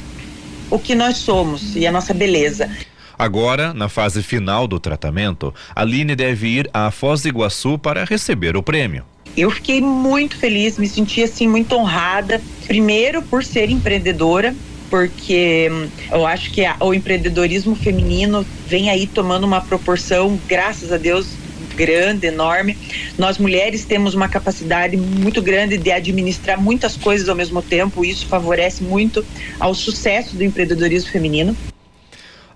o 0.70 0.80
que 0.80 0.96
nós 0.96 1.18
somos 1.18 1.76
e 1.76 1.86
a 1.86 1.92
nossa 1.92 2.14
beleza. 2.14 2.70
Agora, 3.18 3.74
na 3.74 3.90
fase 3.90 4.24
final 4.24 4.66
do 4.66 4.80
tratamento, 4.80 5.54
Aline 5.76 6.16
deve 6.16 6.48
ir 6.48 6.70
à 6.74 6.90
Foz 6.90 7.22
do 7.22 7.28
Iguaçu 7.28 7.78
para 7.78 8.06
receber 8.06 8.56
o 8.56 8.64
prêmio. 8.64 9.04
Eu 9.36 9.52
fiquei 9.52 9.82
muito 9.82 10.38
feliz, 10.38 10.78
me 10.78 10.88
senti 10.88 11.22
assim 11.22 11.48
muito 11.48 11.76
honrada, 11.76 12.42
primeiro 12.66 13.22
por 13.22 13.44
ser 13.44 13.70
empreendedora, 13.70 14.56
porque 14.90 15.70
hum, 15.72 15.88
eu 16.12 16.26
acho 16.26 16.52
que 16.52 16.66
a, 16.66 16.76
o 16.80 16.94
empreendedorismo 16.94 17.76
feminino 17.76 18.46
vem 18.68 18.90
aí 18.90 19.08
tomando 19.08 19.46
uma 19.46 19.62
proporção, 19.62 20.40
graças 20.48 20.92
a 20.92 20.98
Deus, 20.98 21.28
grande, 21.76 22.28
enorme. 22.28 22.78
Nós 23.18 23.38
mulheres 23.38 23.86
temos 23.86 24.14
uma 24.14 24.28
capacidade 24.28 24.98
muito 24.98 25.42
grande 25.42 25.78
de 25.78 25.92
administrar 25.92 26.62
muitas 26.62 26.98
coisas 26.98 27.30
ao 27.30 27.36
mesmo 27.36 27.62
tempo, 27.62 28.04
e 28.04 28.10
isso 28.10 28.26
favorece 28.28 28.84
muito 28.84 29.26
ao 29.60 29.74
sucesso 29.74 30.36
do 30.36 30.44
empreendedorismo 30.44 31.10
feminino. 31.10 31.56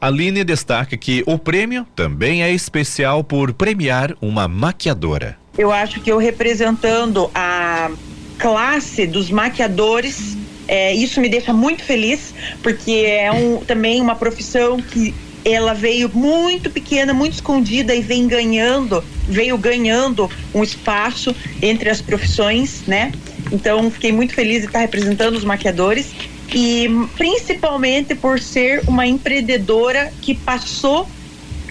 Aline 0.02 0.44
destaca 0.44 0.98
que 0.98 1.24
o 1.26 1.38
prêmio 1.38 1.88
também 1.96 2.44
é 2.44 2.52
especial 2.52 3.24
por 3.24 3.54
premiar 3.54 4.14
uma 4.22 4.50
maquiadora. 4.50 5.38
Eu 5.58 5.72
acho 5.72 6.02
que 6.02 6.12
eu 6.12 6.18
representando 6.18 7.32
a 7.34 7.90
classe 8.38 9.08
dos 9.08 9.32
maquiadores, 9.32 10.33
é, 10.68 10.94
isso 10.94 11.20
me 11.20 11.30
deixa 11.30 11.54
muito 11.54 11.84
feliz, 11.84 12.34
porque 12.62 12.92
é 12.92 13.32
um, 13.32 13.58
também 13.58 14.02
uma 14.02 14.16
profissão 14.16 14.78
que 14.78 15.14
ela 15.46 15.74
veio 15.74 16.10
muito 16.14 16.70
pequena, 16.70 17.14
muito 17.14 17.34
escondida 17.34 17.94
e 17.94 18.02
vem 18.02 18.28
ganhando, 18.28 19.04
veio 19.28 19.58
ganhando 19.58 20.30
um 20.54 20.64
espaço 20.64 21.36
entre 21.62 21.90
as 21.90 22.02
profissões, 22.02 22.84
né? 22.88 23.12
Então 23.52 23.92
fiquei 23.92 24.12
muito 24.12 24.34
feliz 24.34 24.62
de 24.62 24.68
estar 24.68 24.80
representando 24.80 25.36
os 25.36 25.44
maquiadores 25.44 26.12
e 26.54 26.88
principalmente 27.18 28.16
por 28.16 28.40
ser 28.40 28.82
uma 28.88 29.06
empreendedora 29.06 30.14
que 30.22 30.34
passou, 30.34 31.08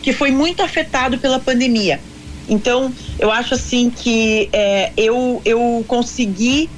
que 0.03 0.13
foi 0.13 0.31
muito 0.31 0.63
afetado 0.63 1.19
pela 1.19 1.39
pandemia. 1.39 2.01
Então, 2.49 2.93
eu 3.19 3.31
acho 3.31 3.55
assim 3.55 3.89
que 3.89 4.49
é, 4.53 4.93
eu, 4.97 5.41
eu 5.45 5.85
consegui. 5.87 6.69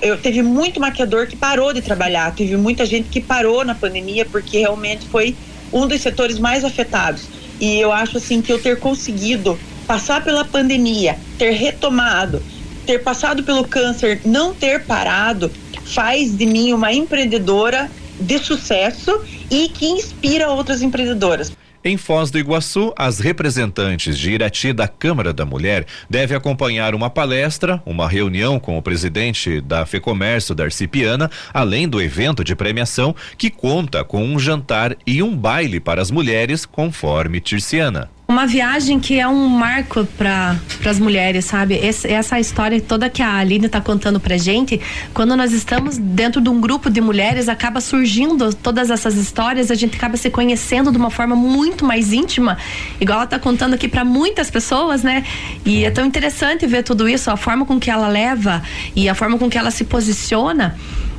Eu 0.00 0.18
teve 0.18 0.42
muito 0.42 0.80
maquiador 0.80 1.26
que 1.26 1.36
parou 1.36 1.72
de 1.72 1.82
trabalhar, 1.82 2.34
teve 2.34 2.56
muita 2.56 2.86
gente 2.86 3.08
que 3.08 3.20
parou 3.20 3.64
na 3.64 3.74
pandemia 3.74 4.24
porque 4.24 4.58
realmente 4.58 5.06
foi 5.06 5.34
um 5.72 5.86
dos 5.86 6.00
setores 6.00 6.38
mais 6.38 6.64
afetados. 6.64 7.24
E 7.60 7.78
eu 7.78 7.92
acho 7.92 8.18
assim 8.18 8.40
que 8.40 8.52
eu 8.52 8.60
ter 8.60 8.78
conseguido 8.78 9.58
passar 9.86 10.22
pela 10.22 10.44
pandemia, 10.44 11.18
ter 11.38 11.50
retomado, 11.50 12.42
ter 12.86 12.98
passado 13.02 13.42
pelo 13.42 13.64
câncer, 13.64 14.20
não 14.24 14.54
ter 14.54 14.84
parado, 14.84 15.50
faz 15.84 16.36
de 16.36 16.46
mim 16.46 16.72
uma 16.72 16.92
empreendedora 16.92 17.90
de 18.20 18.38
sucesso 18.38 19.20
e 19.50 19.68
que 19.68 19.86
inspira 19.86 20.48
outras 20.48 20.82
empreendedoras. 20.82 21.52
Em 21.84 21.96
Foz 21.96 22.30
do 22.30 22.38
Iguaçu, 22.38 22.92
as 22.96 23.18
representantes 23.18 24.16
de 24.16 24.30
Irati 24.30 24.72
da 24.72 24.86
Câmara 24.86 25.32
da 25.32 25.44
Mulher 25.44 25.84
devem 26.08 26.36
acompanhar 26.36 26.94
uma 26.94 27.10
palestra, 27.10 27.82
uma 27.84 28.08
reunião 28.08 28.60
com 28.60 28.78
o 28.78 28.82
presidente 28.82 29.60
da 29.60 29.84
FEComércio, 29.84 30.54
Darcy 30.54 30.86
Piana, 30.86 31.28
além 31.52 31.88
do 31.88 32.00
evento 32.00 32.44
de 32.44 32.54
premiação, 32.54 33.16
que 33.36 33.50
conta 33.50 34.04
com 34.04 34.22
um 34.22 34.38
jantar 34.38 34.96
e 35.04 35.24
um 35.24 35.36
baile 35.36 35.80
para 35.80 36.00
as 36.00 36.08
mulheres, 36.08 36.64
conforme 36.64 37.40
Tirciana 37.40 38.11
uma 38.32 38.46
viagem 38.46 38.98
que 38.98 39.20
é 39.20 39.28
um 39.28 39.46
marco 39.46 40.06
para 40.16 40.56
as 40.86 40.98
mulheres, 40.98 41.44
sabe? 41.44 41.74
Esse, 41.74 42.08
essa 42.08 42.40
história 42.40 42.80
toda 42.80 43.10
que 43.10 43.22
a 43.22 43.36
Aline 43.36 43.66
está 43.66 43.78
contando 43.78 44.18
pra 44.18 44.38
gente, 44.38 44.80
quando 45.12 45.36
nós 45.36 45.52
estamos 45.52 45.98
dentro 45.98 46.40
de 46.40 46.48
um 46.48 46.58
grupo 46.58 46.88
de 46.88 47.00
mulheres, 47.00 47.46
acaba 47.46 47.78
surgindo 47.78 48.54
todas 48.54 48.90
essas 48.90 49.16
histórias, 49.16 49.70
a 49.70 49.74
gente 49.74 49.96
acaba 49.96 50.16
se 50.16 50.30
conhecendo 50.30 50.90
de 50.90 50.96
uma 50.96 51.10
forma 51.10 51.36
muito 51.36 51.84
mais 51.84 52.10
íntima, 52.10 52.56
igual 52.98 53.18
ela 53.18 53.24
está 53.24 53.38
contando 53.38 53.74
aqui 53.74 53.86
para 53.86 54.02
muitas 54.02 54.50
pessoas, 54.50 55.02
né? 55.02 55.24
E 55.64 55.84
é 55.84 55.90
tão 55.90 56.06
interessante 56.06 56.66
ver 56.66 56.82
tudo 56.82 57.06
isso, 57.06 57.30
a 57.30 57.36
forma 57.36 57.66
com 57.66 57.78
que 57.78 57.90
ela 57.90 58.08
leva 58.08 58.62
e 58.96 59.10
a 59.10 59.14
forma 59.14 59.38
com 59.38 59.50
que 59.50 59.58
ela 59.58 59.70
se 59.70 59.84
posiciona 59.84 60.74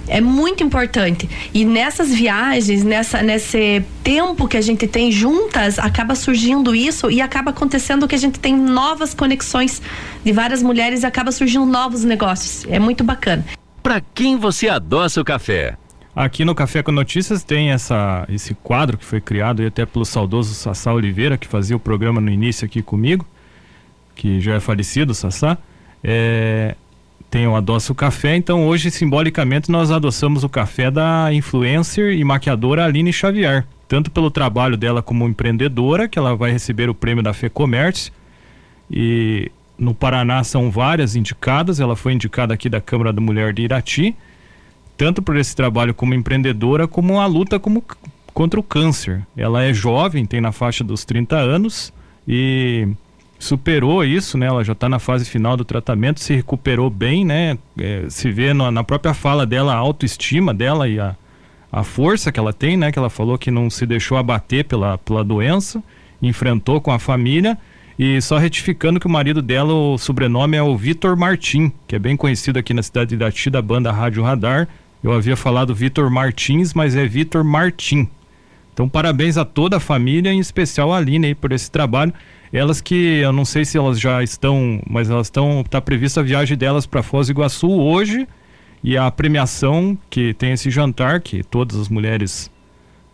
é 0.07 0.19
muito 0.21 0.63
importante. 0.63 1.29
E 1.53 1.65
nessas 1.65 2.13
viagens, 2.13 2.83
nessa, 2.83 3.21
nesse 3.21 3.83
tempo 4.03 4.47
que 4.47 4.57
a 4.57 4.61
gente 4.61 4.87
tem 4.87 5.11
juntas, 5.11 5.79
acaba 5.79 6.15
surgindo 6.15 6.75
isso 6.75 7.09
e 7.09 7.21
acaba 7.21 7.51
acontecendo 7.51 8.07
que 8.07 8.15
a 8.15 8.19
gente 8.19 8.39
tem 8.39 8.55
novas 8.55 9.13
conexões 9.13 9.81
de 10.23 10.31
várias 10.31 10.61
mulheres 10.61 11.03
e 11.03 11.05
acaba 11.05 11.31
surgindo 11.31 11.65
novos 11.65 12.03
negócios. 12.03 12.65
É 12.69 12.79
muito 12.79 13.03
bacana. 13.03 13.45
Para 13.81 14.01
quem 14.13 14.37
você 14.37 14.69
adoça 14.69 15.19
o 15.19 15.25
café? 15.25 15.77
Aqui 16.15 16.45
no 16.45 16.53
Café 16.53 16.83
com 16.83 16.91
Notícias 16.91 17.43
tem 17.43 17.71
essa, 17.71 18.25
esse 18.29 18.53
quadro 18.53 18.99
que 18.99 19.05
foi 19.05 19.19
criado 19.19 19.65
até 19.65 19.83
pelo 19.83 20.05
saudoso 20.05 20.53
Sassá 20.53 20.93
Oliveira, 20.93 21.39
que 21.39 21.47
fazia 21.47 21.75
o 21.75 21.79
programa 21.79 22.21
no 22.21 22.29
início 22.29 22.65
aqui 22.65 22.83
comigo, 22.83 23.25
que 24.13 24.39
já 24.39 24.53
é 24.53 24.59
falecido, 24.59 25.15
Sassá. 25.15 25.57
É, 26.03 26.75
o 27.47 27.55
Adoça 27.55 27.91
o 27.91 27.95
Café, 27.95 28.35
então 28.35 28.67
hoje, 28.67 28.91
simbolicamente, 28.91 29.71
nós 29.71 29.89
adoçamos 29.89 30.43
o 30.43 30.49
café 30.49 30.91
da 30.91 31.33
influencer 31.33 32.13
e 32.13 32.23
maquiadora 32.23 32.85
Aline 32.85 33.11
Xavier. 33.11 33.65
Tanto 33.87 34.11
pelo 34.11 34.29
trabalho 34.29 34.77
dela 34.77 35.01
como 35.01 35.27
empreendedora, 35.27 36.07
que 36.07 36.19
ela 36.19 36.35
vai 36.35 36.51
receber 36.51 36.89
o 36.91 36.93
prêmio 36.93 37.23
da 37.23 37.33
FEComércio. 37.33 38.13
E 38.89 39.51
no 39.77 39.95
Paraná 39.95 40.43
são 40.43 40.69
várias 40.69 41.15
indicadas, 41.15 41.79
ela 41.79 41.95
foi 41.95 42.13
indicada 42.13 42.53
aqui 42.53 42.69
da 42.69 42.79
Câmara 42.79 43.11
da 43.11 43.19
Mulher 43.19 43.51
de 43.51 43.63
Irati, 43.63 44.15
tanto 44.95 45.21
por 45.21 45.35
esse 45.35 45.55
trabalho 45.55 45.93
como 45.93 46.13
empreendedora, 46.13 46.87
como 46.87 47.19
a 47.19 47.25
luta 47.25 47.59
como, 47.59 47.83
contra 48.31 48.59
o 48.59 48.63
câncer. 48.63 49.25
Ela 49.35 49.63
é 49.63 49.73
jovem, 49.73 50.23
tem 50.23 50.39
na 50.39 50.51
faixa 50.51 50.83
dos 50.83 51.03
30 51.03 51.35
anos 51.35 51.91
e 52.27 52.87
superou 53.43 54.03
isso, 54.03 54.37
né? 54.37 54.47
Ela 54.47 54.63
já 54.63 54.73
está 54.73 54.87
na 54.87 54.99
fase 54.99 55.29
final 55.29 55.57
do 55.57 55.65
tratamento, 55.65 56.19
se 56.19 56.33
recuperou 56.33 56.89
bem, 56.89 57.25
né? 57.25 57.57
É, 57.77 58.05
se 58.09 58.31
vê 58.31 58.53
na, 58.53 58.71
na, 58.71 58.83
própria 58.83 59.13
fala 59.13 59.45
dela 59.45 59.73
a 59.73 59.77
autoestima 59.77 60.53
dela 60.53 60.87
e 60.87 60.99
a, 60.99 61.15
a 61.71 61.83
força 61.83 62.31
que 62.31 62.39
ela 62.39 62.53
tem, 62.53 62.77
né? 62.77 62.91
Que 62.91 62.97
ela 62.97 63.09
falou 63.09 63.37
que 63.37 63.51
não 63.51 63.69
se 63.69 63.85
deixou 63.85 64.17
abater 64.17 64.65
pela, 64.65 64.97
pela 64.97 65.23
doença, 65.23 65.83
enfrentou 66.21 66.79
com 66.79 66.91
a 66.91 66.97
família 66.97 67.57
e 67.99 68.19
só 68.21 68.37
retificando 68.37 68.99
que 68.99 69.07
o 69.07 69.09
marido 69.09 69.41
dela, 69.41 69.73
o 69.73 69.97
sobrenome 69.97 70.57
é 70.57 70.63
o 70.63 70.75
Vitor 70.75 71.15
Martim, 71.15 71.71
que 71.87 71.95
é 71.95 71.99
bem 71.99 72.15
conhecido 72.15 72.57
aqui 72.57 72.73
na 72.73 72.81
cidade 72.81 73.09
de 73.09 73.15
Irati 73.15 73.49
da 73.49 73.61
banda 73.61 73.91
Rádio 73.91 74.23
Radar. 74.23 74.67
Eu 75.03 75.11
havia 75.11 75.35
falado 75.35 75.75
Vitor 75.75 76.09
Martins, 76.09 76.73
mas 76.73 76.95
é 76.95 77.05
Vitor 77.05 77.43
Martim. 77.43 78.07
Então 78.73 78.89
parabéns 78.89 79.37
a 79.37 79.45
toda 79.45 79.77
a 79.77 79.79
família, 79.79 80.33
em 80.33 80.39
especial 80.39 80.91
a 80.91 80.97
Aline 80.97 81.27
aí 81.27 81.35
por 81.35 81.51
esse 81.51 81.69
trabalho. 81.69 82.13
Elas 82.51 82.81
que 82.81 83.19
eu 83.21 83.31
não 83.31 83.45
sei 83.45 83.65
se 83.65 83.77
elas 83.77 83.99
já 83.99 84.21
estão, 84.23 84.81
mas 84.89 85.09
elas 85.09 85.27
estão, 85.27 85.61
está 85.61 85.79
prevista 85.79 86.19
a 86.19 86.23
viagem 86.23 86.57
delas 86.57 86.85
para 86.85 87.01
Foz 87.03 87.27
do 87.27 87.33
Iguaçu 87.33 87.69
hoje. 87.69 88.27
E 88.83 88.97
a 88.97 89.09
premiação 89.09 89.97
que 90.09 90.33
tem 90.33 90.51
esse 90.51 90.69
jantar 90.69 91.21
que 91.21 91.43
todas 91.43 91.77
as 91.79 91.87
mulheres 91.87 92.51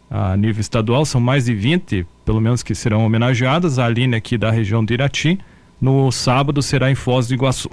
a 0.09 0.35
nível 0.35 0.59
estadual 0.59 1.05
são 1.05 1.21
mais 1.21 1.45
de 1.45 1.53
20, 1.53 2.05
pelo 2.25 2.41
menos 2.41 2.63
que 2.63 2.73
serão 2.73 3.05
homenageadas, 3.05 3.77
a 3.77 3.85
Aline 3.85 4.15
aqui 4.15 4.37
da 4.37 4.49
região 4.49 4.83
de 4.83 4.95
Irati, 4.95 5.37
no 5.79 6.11
sábado 6.11 6.61
será 6.61 6.89
em 6.89 6.95
Foz 6.95 7.27
do 7.27 7.35
Iguaçu. 7.35 7.69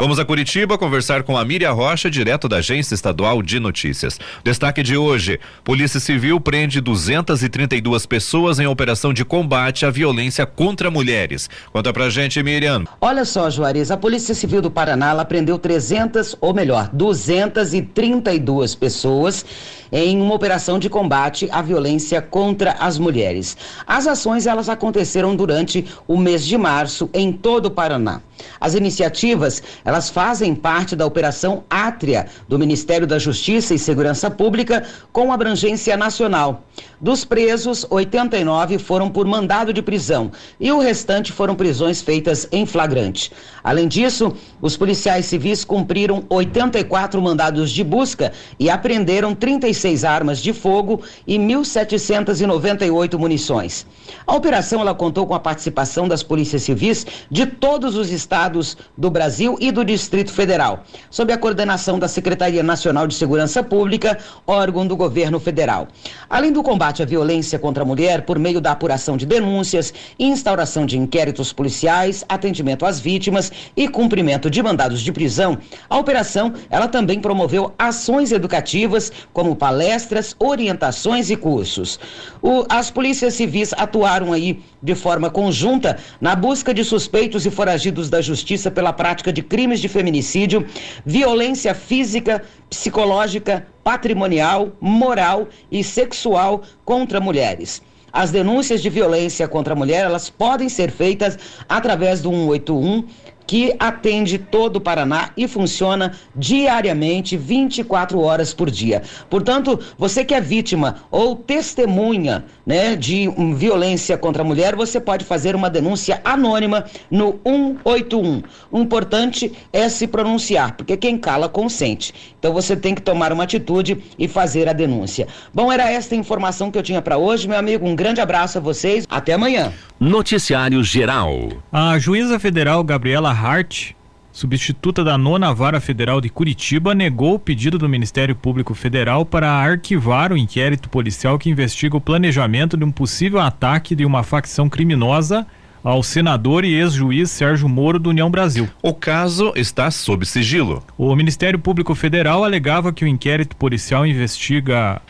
Vamos 0.00 0.20
a 0.20 0.24
Curitiba 0.24 0.78
conversar 0.78 1.24
com 1.24 1.36
a 1.36 1.44
Miriam 1.44 1.72
Rocha, 1.72 2.08
direto 2.08 2.48
da 2.48 2.58
Agência 2.58 2.94
Estadual 2.94 3.42
de 3.42 3.58
Notícias. 3.58 4.20
Destaque 4.44 4.80
de 4.80 4.96
hoje: 4.96 5.40
Polícia 5.64 5.98
Civil 5.98 6.40
prende 6.40 6.80
232 6.80 8.06
pessoas 8.06 8.60
em 8.60 8.66
operação 8.68 9.12
de 9.12 9.24
combate 9.24 9.84
à 9.84 9.90
violência 9.90 10.46
contra 10.46 10.88
mulheres. 10.88 11.50
Conta 11.72 11.92
pra 11.92 12.08
gente, 12.10 12.40
Miriam. 12.44 12.84
Olha 13.00 13.24
só, 13.24 13.50
Juarez, 13.50 13.90
a 13.90 13.96
Polícia 13.96 14.36
Civil 14.36 14.62
do 14.62 14.70
Paraná 14.70 15.24
prendeu 15.24 15.58
300, 15.58 16.36
ou 16.40 16.54
melhor, 16.54 16.88
232 16.92 18.76
pessoas 18.76 19.44
em 19.92 20.20
uma 20.20 20.34
operação 20.34 20.78
de 20.78 20.88
combate 20.88 21.48
à 21.50 21.62
violência 21.62 22.20
contra 22.20 22.72
as 22.72 22.98
mulheres. 22.98 23.56
As 23.86 24.06
ações 24.06 24.46
elas 24.46 24.68
aconteceram 24.68 25.34
durante 25.34 25.84
o 26.06 26.16
mês 26.16 26.44
de 26.44 26.56
março 26.56 27.08
em 27.12 27.32
todo 27.32 27.66
o 27.66 27.70
Paraná. 27.70 28.20
As 28.60 28.74
iniciativas, 28.74 29.62
elas 29.84 30.08
fazem 30.10 30.54
parte 30.54 30.94
da 30.94 31.06
Operação 31.06 31.64
Átria 31.68 32.26
do 32.46 32.58
Ministério 32.58 33.06
da 33.06 33.18
Justiça 33.18 33.74
e 33.74 33.78
Segurança 33.78 34.30
Pública 34.30 34.84
com 35.12 35.32
abrangência 35.32 35.96
nacional. 35.96 36.62
Dos 37.00 37.24
presos, 37.24 37.86
89 37.88 38.78
foram 38.78 39.10
por 39.10 39.26
mandado 39.26 39.72
de 39.72 39.82
prisão 39.82 40.30
e 40.60 40.70
o 40.70 40.78
restante 40.78 41.32
foram 41.32 41.54
prisões 41.54 42.00
feitas 42.00 42.48
em 42.52 42.66
flagrante. 42.66 43.32
Além 43.68 43.86
disso, 43.86 44.32
os 44.62 44.78
policiais 44.78 45.26
civis 45.26 45.62
cumpriram 45.62 46.24
84 46.30 47.20
mandados 47.20 47.70
de 47.70 47.84
busca 47.84 48.32
e 48.58 48.70
apreenderam 48.70 49.34
36 49.34 50.04
armas 50.04 50.40
de 50.40 50.54
fogo 50.54 51.02
e 51.26 51.36
1.798 51.36 53.18
munições. 53.18 53.86
A 54.26 54.34
operação 54.34 54.80
ela 54.80 54.94
contou 54.94 55.26
com 55.26 55.34
a 55.34 55.38
participação 55.38 56.08
das 56.08 56.22
polícias 56.22 56.62
civis 56.62 57.06
de 57.30 57.44
todos 57.44 57.94
os 57.94 58.10
estados 58.10 58.74
do 58.96 59.10
Brasil 59.10 59.58
e 59.60 59.70
do 59.70 59.84
Distrito 59.84 60.32
Federal, 60.32 60.82
sob 61.10 61.30
a 61.30 61.36
coordenação 61.36 61.98
da 61.98 62.08
Secretaria 62.08 62.62
Nacional 62.62 63.06
de 63.06 63.14
Segurança 63.14 63.62
Pública, 63.62 64.16
órgão 64.46 64.86
do 64.86 64.96
governo 64.96 65.38
federal. 65.38 65.88
Além 66.30 66.52
do 66.52 66.62
combate 66.62 67.02
à 67.02 67.04
violência 67.04 67.58
contra 67.58 67.82
a 67.82 67.86
mulher 67.86 68.22
por 68.22 68.38
meio 68.38 68.62
da 68.62 68.72
apuração 68.72 69.14
de 69.14 69.26
denúncias, 69.26 69.92
instauração 70.18 70.86
de 70.86 70.96
inquéritos 70.96 71.52
policiais, 71.52 72.24
atendimento 72.30 72.86
às 72.86 72.98
vítimas 72.98 73.52
e 73.76 73.88
cumprimento 73.88 74.50
de 74.50 74.62
mandados 74.62 75.00
de 75.00 75.12
prisão, 75.12 75.58
a 75.88 75.98
operação 75.98 76.52
ela 76.70 76.88
também 76.88 77.20
promoveu 77.20 77.72
ações 77.78 78.32
educativas 78.32 79.12
como 79.32 79.56
palestras, 79.56 80.34
orientações 80.38 81.30
e 81.30 81.36
cursos. 81.36 81.98
O, 82.42 82.64
as 82.68 82.90
polícias 82.90 83.34
civis 83.34 83.72
atuaram 83.76 84.32
aí 84.32 84.60
de 84.82 84.94
forma 84.94 85.30
conjunta 85.30 85.98
na 86.20 86.34
busca 86.34 86.72
de 86.72 86.84
suspeitos 86.84 87.46
e 87.46 87.50
foragidos 87.50 88.08
da 88.08 88.20
justiça 88.20 88.70
pela 88.70 88.92
prática 88.92 89.32
de 89.32 89.42
crimes 89.42 89.80
de 89.80 89.88
feminicídio, 89.88 90.66
violência 91.04 91.74
física, 91.74 92.42
psicológica, 92.68 93.66
patrimonial, 93.82 94.72
moral 94.80 95.48
e 95.70 95.82
sexual 95.82 96.62
contra 96.84 97.20
mulheres. 97.20 97.82
As 98.12 98.30
denúncias 98.30 98.80
de 98.80 98.88
violência 98.88 99.46
contra 99.46 99.74
a 99.74 99.76
mulher, 99.76 100.04
elas 100.04 100.30
podem 100.30 100.68
ser 100.68 100.90
feitas 100.90 101.38
através 101.68 102.22
do 102.22 102.30
181 102.30 103.04
que 103.48 103.74
atende 103.78 104.36
todo 104.36 104.76
o 104.76 104.80
Paraná 104.80 105.30
e 105.34 105.48
funciona 105.48 106.12
diariamente 106.36 107.34
24 107.34 108.20
horas 108.20 108.52
por 108.52 108.70
dia. 108.70 109.02
Portanto, 109.30 109.80
você 109.96 110.22
que 110.22 110.34
é 110.34 110.40
vítima 110.40 110.96
ou 111.10 111.34
testemunha, 111.34 112.44
né, 112.66 112.94
de 112.94 113.26
um, 113.26 113.54
violência 113.54 114.18
contra 114.18 114.42
a 114.42 114.44
mulher, 114.44 114.76
você 114.76 115.00
pode 115.00 115.24
fazer 115.24 115.56
uma 115.56 115.70
denúncia 115.70 116.20
anônima 116.22 116.84
no 117.10 117.40
181. 117.42 118.42
O 118.70 118.80
importante 118.80 119.50
é 119.72 119.88
se 119.88 120.06
pronunciar, 120.06 120.76
porque 120.76 120.94
quem 120.94 121.16
cala 121.16 121.48
consente. 121.48 122.12
Então 122.38 122.52
você 122.52 122.76
tem 122.76 122.94
que 122.94 123.00
tomar 123.00 123.32
uma 123.32 123.44
atitude 123.44 123.96
e 124.18 124.28
fazer 124.28 124.68
a 124.68 124.74
denúncia. 124.74 125.26
Bom, 125.54 125.72
era 125.72 125.90
esta 125.90 126.14
a 126.14 126.18
informação 126.18 126.70
que 126.70 126.76
eu 126.76 126.82
tinha 126.82 127.00
para 127.00 127.16
hoje, 127.16 127.48
meu 127.48 127.58
amigo. 127.58 127.88
Um 127.88 127.96
grande 127.96 128.20
abraço 128.20 128.58
a 128.58 128.60
vocês. 128.60 129.06
Até 129.08 129.32
amanhã. 129.32 129.72
Noticiário 129.98 130.84
Geral. 130.84 131.48
A 131.72 131.98
juíza 131.98 132.38
federal 132.38 132.84
Gabriela 132.84 133.37
Hart, 133.38 133.92
substituta 134.32 135.04
da 135.04 135.16
nona 135.16 135.54
vara 135.54 135.80
federal 135.80 136.20
de 136.20 136.28
Curitiba, 136.28 136.92
negou 136.92 137.34
o 137.34 137.38
pedido 137.38 137.78
do 137.78 137.88
Ministério 137.88 138.34
Público 138.34 138.74
Federal 138.74 139.24
para 139.24 139.48
arquivar 139.48 140.32
o 140.32 140.36
inquérito 140.36 140.88
policial 140.88 141.38
que 141.38 141.48
investiga 141.48 141.96
o 141.96 142.00
planejamento 142.00 142.76
de 142.76 142.82
um 142.82 142.90
possível 142.90 143.38
ataque 143.38 143.94
de 143.94 144.04
uma 144.04 144.24
facção 144.24 144.68
criminosa 144.68 145.46
ao 145.84 146.02
senador 146.02 146.64
e 146.64 146.74
ex-juiz 146.74 147.30
Sérgio 147.30 147.68
Moro 147.68 148.00
do 148.00 148.10
União 148.10 148.28
Brasil. 148.28 148.68
O 148.82 148.92
caso 148.92 149.52
está 149.54 149.88
sob 149.88 150.26
sigilo. 150.26 150.82
O 150.98 151.14
Ministério 151.14 151.60
Público 151.60 151.94
Federal 151.94 152.42
alegava 152.42 152.92
que 152.92 153.04
o 153.04 153.08
inquérito 153.08 153.54
policial 153.54 154.04
investiga 154.04 155.00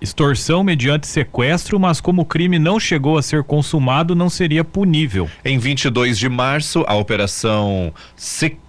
extorsão 0.00 0.62
mediante 0.62 1.06
sequestro, 1.06 1.78
mas 1.78 2.00
como 2.00 2.22
o 2.22 2.24
crime 2.24 2.58
não 2.58 2.78
chegou 2.78 3.18
a 3.18 3.22
ser 3.22 3.42
consumado, 3.44 4.14
não 4.14 4.30
seria 4.30 4.64
punível. 4.64 5.28
Em 5.44 5.58
22 5.58 6.18
de 6.18 6.28
março, 6.28 6.84
a 6.86 6.94
operação 6.94 7.92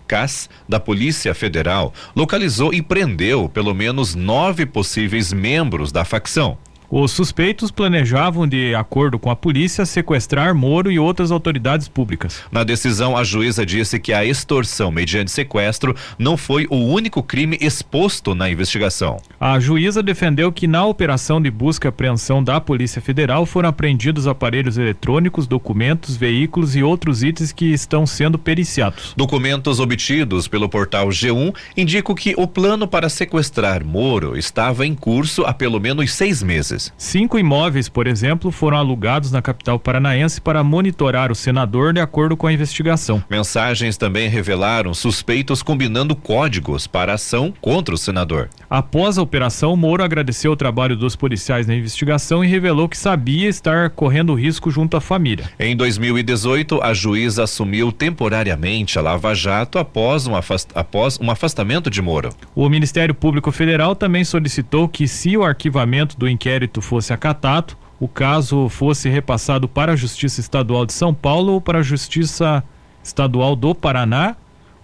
CAS 0.07 0.49
da 0.67 0.79
Polícia 0.79 1.35
Federal 1.35 1.93
localizou 2.15 2.73
e 2.73 2.81
prendeu 2.81 3.47
pelo 3.47 3.75
menos 3.75 4.15
nove 4.15 4.65
possíveis 4.65 5.31
membros 5.31 5.91
da 5.91 6.03
facção. 6.03 6.57
Os 6.91 7.11
suspeitos 7.11 7.69
planejavam, 7.69 8.47
de 8.47 8.73
acordo 8.73 9.19
com 9.19 9.29
a 9.29 9.35
polícia, 9.35 9.85
sequestrar 9.85 10.55
Moro 10.55 10.91
e 10.91 10.97
outras 10.97 11.29
autoridades 11.29 11.87
públicas. 11.87 12.41
Na 12.51 12.63
decisão, 12.63 13.15
a 13.15 13.23
juíza 13.23 13.63
disse 13.63 13.99
que 13.99 14.11
a 14.11 14.25
extorsão 14.25 14.89
mediante 14.89 15.29
sequestro 15.29 15.95
não 16.17 16.35
foi 16.35 16.65
o 16.67 16.77
único 16.77 17.21
crime 17.21 17.59
exposto 17.61 18.33
na 18.33 18.49
investigação. 18.49 19.17
A 19.39 19.59
juíza 19.59 20.01
defendeu 20.01 20.51
que 20.51 20.65
na 20.65 20.83
operação 20.83 21.39
de 21.39 21.51
busca 21.51 21.87
e 21.87 21.89
apreensão 21.89 22.43
da 22.43 22.59
Polícia 22.59 22.99
Federal 22.99 23.45
foram 23.45 23.69
apreendidos 23.69 24.25
aparelhos 24.25 24.75
eletrônicos, 24.75 25.45
documentos, 25.45 26.17
veículos 26.17 26.75
e 26.75 26.81
outros 26.81 27.21
itens 27.21 27.51
que 27.51 27.65
estão 27.65 28.07
sendo 28.07 28.39
periciados. 28.39 29.13
Documentos 29.15 29.79
obtidos 29.79 30.47
pelo 30.47 30.67
portal 30.67 31.09
G1 31.09 31.53
indicam 31.77 32.15
que 32.15 32.33
o 32.35 32.47
plano 32.47 32.87
para 32.87 33.09
sequestrar 33.09 33.85
Moro 33.85 34.35
estava 34.35 34.87
em 34.87 34.95
curso 34.95 35.43
há 35.45 35.53
pelo 35.53 35.79
menos 35.79 36.11
seis 36.11 36.41
meses. 36.41 36.78
Cinco 36.97 37.37
imóveis, 37.37 37.89
por 37.89 38.07
exemplo, 38.07 38.51
foram 38.51 38.77
alugados 38.77 39.31
na 39.31 39.41
capital 39.41 39.79
paranaense 39.79 40.39
para 40.39 40.63
monitorar 40.63 41.31
o 41.31 41.35
senador 41.35 41.93
de 41.93 41.99
acordo 41.99 42.37
com 42.37 42.47
a 42.47 42.53
investigação. 42.53 43.23
Mensagens 43.29 43.97
também 43.97 44.29
revelaram 44.29 44.93
suspeitos 44.93 45.61
combinando 45.61 46.15
códigos 46.15 46.87
para 46.87 47.13
ação 47.13 47.53
contra 47.59 47.93
o 47.93 47.97
senador. 47.97 48.49
Após 48.69 49.17
a 49.17 49.21
operação, 49.21 49.75
Moro 49.75 50.03
agradeceu 50.03 50.51
o 50.51 50.55
trabalho 50.55 50.95
dos 50.95 51.15
policiais 51.15 51.67
na 51.67 51.75
investigação 51.75 52.43
e 52.43 52.47
revelou 52.47 52.87
que 52.87 52.97
sabia 52.97 53.49
estar 53.49 53.89
correndo 53.89 54.33
risco 54.33 54.69
junto 54.71 54.95
à 54.95 55.01
família. 55.01 55.49
Em 55.59 55.75
2018, 55.75 56.81
a 56.81 56.93
juíza 56.93 57.43
assumiu 57.43 57.91
temporariamente 57.91 58.97
a 58.97 59.01
Lava 59.01 59.33
Jato 59.33 59.77
após 59.77 60.27
um, 60.27 60.35
afast 60.35 60.69
após 60.75 61.19
um 61.19 61.31
afastamento 61.31 61.89
de 61.89 62.01
Moro. 62.01 62.29
O 62.55 62.69
Ministério 62.69 63.15
Público 63.15 63.51
Federal 63.51 63.95
também 63.95 64.23
solicitou 64.23 64.87
que, 64.87 65.07
se 65.07 65.35
o 65.35 65.43
arquivamento 65.43 66.17
do 66.17 66.27
inquérito 66.69 66.81
fosse 66.81 67.11
acatado, 67.11 67.75
o 67.99 68.07
caso 68.07 68.69
fosse 68.69 69.09
repassado 69.09 69.67
para 69.67 69.93
a 69.93 69.95
Justiça 69.95 70.39
Estadual 70.39 70.85
de 70.85 70.93
São 70.93 71.13
Paulo 71.13 71.53
ou 71.53 71.61
para 71.61 71.79
a 71.79 71.83
Justiça 71.83 72.63
Estadual 73.03 73.55
do 73.55 73.73
Paraná, 73.73 74.35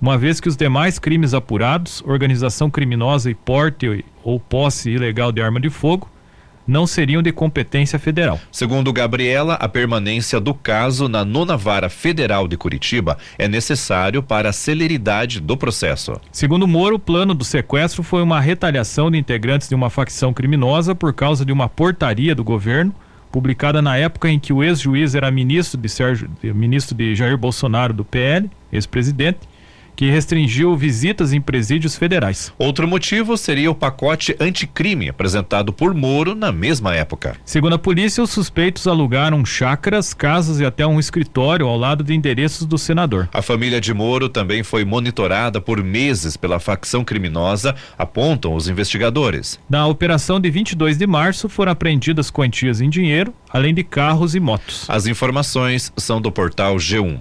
uma 0.02 0.18
vez 0.18 0.42
que 0.42 0.50
os 0.50 0.58
demais 0.58 1.00
crimes 1.00 1.34
apurados, 1.34 2.04
organização 2.06 2.70
criminosa 2.70 3.30
e 3.30 3.36
porte 3.36 4.04
ou 4.24 4.40
posse 4.40 4.90
ilegal 4.90 5.32
de 5.32 5.42
arma 5.42 5.60
de 5.60 5.70
fogo, 5.70 6.10
não 6.68 6.88
seriam 6.88 7.22
de 7.22 7.32
competência 7.32 8.00
federal. 8.00 8.40
Segundo 8.52 8.92
Gabriela, 8.92 9.56
a 9.56 9.68
permanência 9.68 10.40
do 10.40 10.54
caso 10.54 11.08
na 11.08 11.24
nona 11.24 11.56
vara 11.58 11.90
federal 11.90 12.48
de 12.48 12.58
Curitiba 12.58 13.18
é 13.38 13.48
necessário 13.48 14.24
para 14.24 14.50
a 14.50 14.54
celeridade 14.54 15.40
do 15.40 15.56
processo. 15.56 16.20
Segundo 16.32 16.68
Moro, 16.68 16.96
o 16.96 17.00
plano 17.00 17.34
do 17.34 17.44
sequestro 17.44 18.04
foi 18.04 18.22
uma 18.22 18.40
retaliação 18.40 19.12
de 19.12 19.18
integrantes 19.18 19.70
de 19.70 19.76
uma 19.76 19.90
facção 19.90 20.34
criminosa 20.34 20.96
por 20.96 21.14
causa 21.14 21.46
de 21.46 21.52
uma 21.52 21.70
portaria 21.70 22.36
do 22.36 22.44
governo 22.44 22.94
publicada 23.36 23.82
na 23.82 23.98
época 23.98 24.30
em 24.30 24.40
que 24.40 24.54
o 24.54 24.64
ex-juiz 24.64 25.14
era 25.14 25.30
ministro 25.30 25.78
de 25.78 25.90
Sérgio, 25.90 26.30
ministro 26.42 26.96
de 26.96 27.14
Jair 27.14 27.38
Bolsonaro 27.38 27.92
do 27.92 28.06
PL, 28.06 28.50
ex-presidente, 28.72 29.40
que 29.96 30.10
restringiu 30.10 30.76
visitas 30.76 31.34
em 31.34 31.42
presídios 31.42 31.96
federais. 31.96 32.54
Outro 32.58 32.88
motivo 32.88 33.38
seria 33.38 33.72
o 33.72 33.76
pacote 33.76 34.36
anticrime 34.40 35.10
apresentado 35.10 35.72
por 35.72 35.94
Moro 35.94 36.36
na 36.36 36.52
mesma 36.52 36.96
época. 36.96 37.36
Segundo 37.46 37.76
a 37.76 37.80
polícia, 37.80 38.24
os 38.24 38.30
suspeitos 38.30 38.88
alugaram 38.88 39.46
chácaras, 39.46 40.14
casas 40.14 40.60
e 40.60 40.66
até 40.66 40.86
um 40.86 41.00
escritório 41.00 41.68
ao 41.68 41.78
lado 41.78 42.04
de 42.04 42.14
endereços 42.14 42.66
do 42.66 42.78
senador. 42.78 43.30
A 43.34 43.42
família 43.42 43.80
de 43.80 43.94
Moro 43.94 44.30
também 44.30 44.64
foi 44.64 44.84
monitorada 44.84 45.62
por 45.62 45.84
meses 45.84 46.36
pela 46.36 46.60
facção 46.60 47.04
criminosa, 47.04 47.76
apontam 47.98 48.54
os 48.54 48.68
investigadores. 48.68 49.60
Na 49.70 49.88
operação 49.88 50.40
de 50.40 50.50
22 50.50 50.98
de 50.98 51.08
março 51.08 51.48
foram 51.48 51.72
apreendidas 51.72 52.30
quantias 52.30 52.82
em 52.82 52.90
dinheiro, 52.90 53.34
além 53.50 53.74
de 53.74 53.84
carros 53.84 54.36
e 54.36 54.40
motos. 54.40 54.86
As 54.90 55.08
informações 55.08 55.92
são 55.98 56.22
do 56.22 56.32
portal 56.32 56.76
G1. 56.76 57.20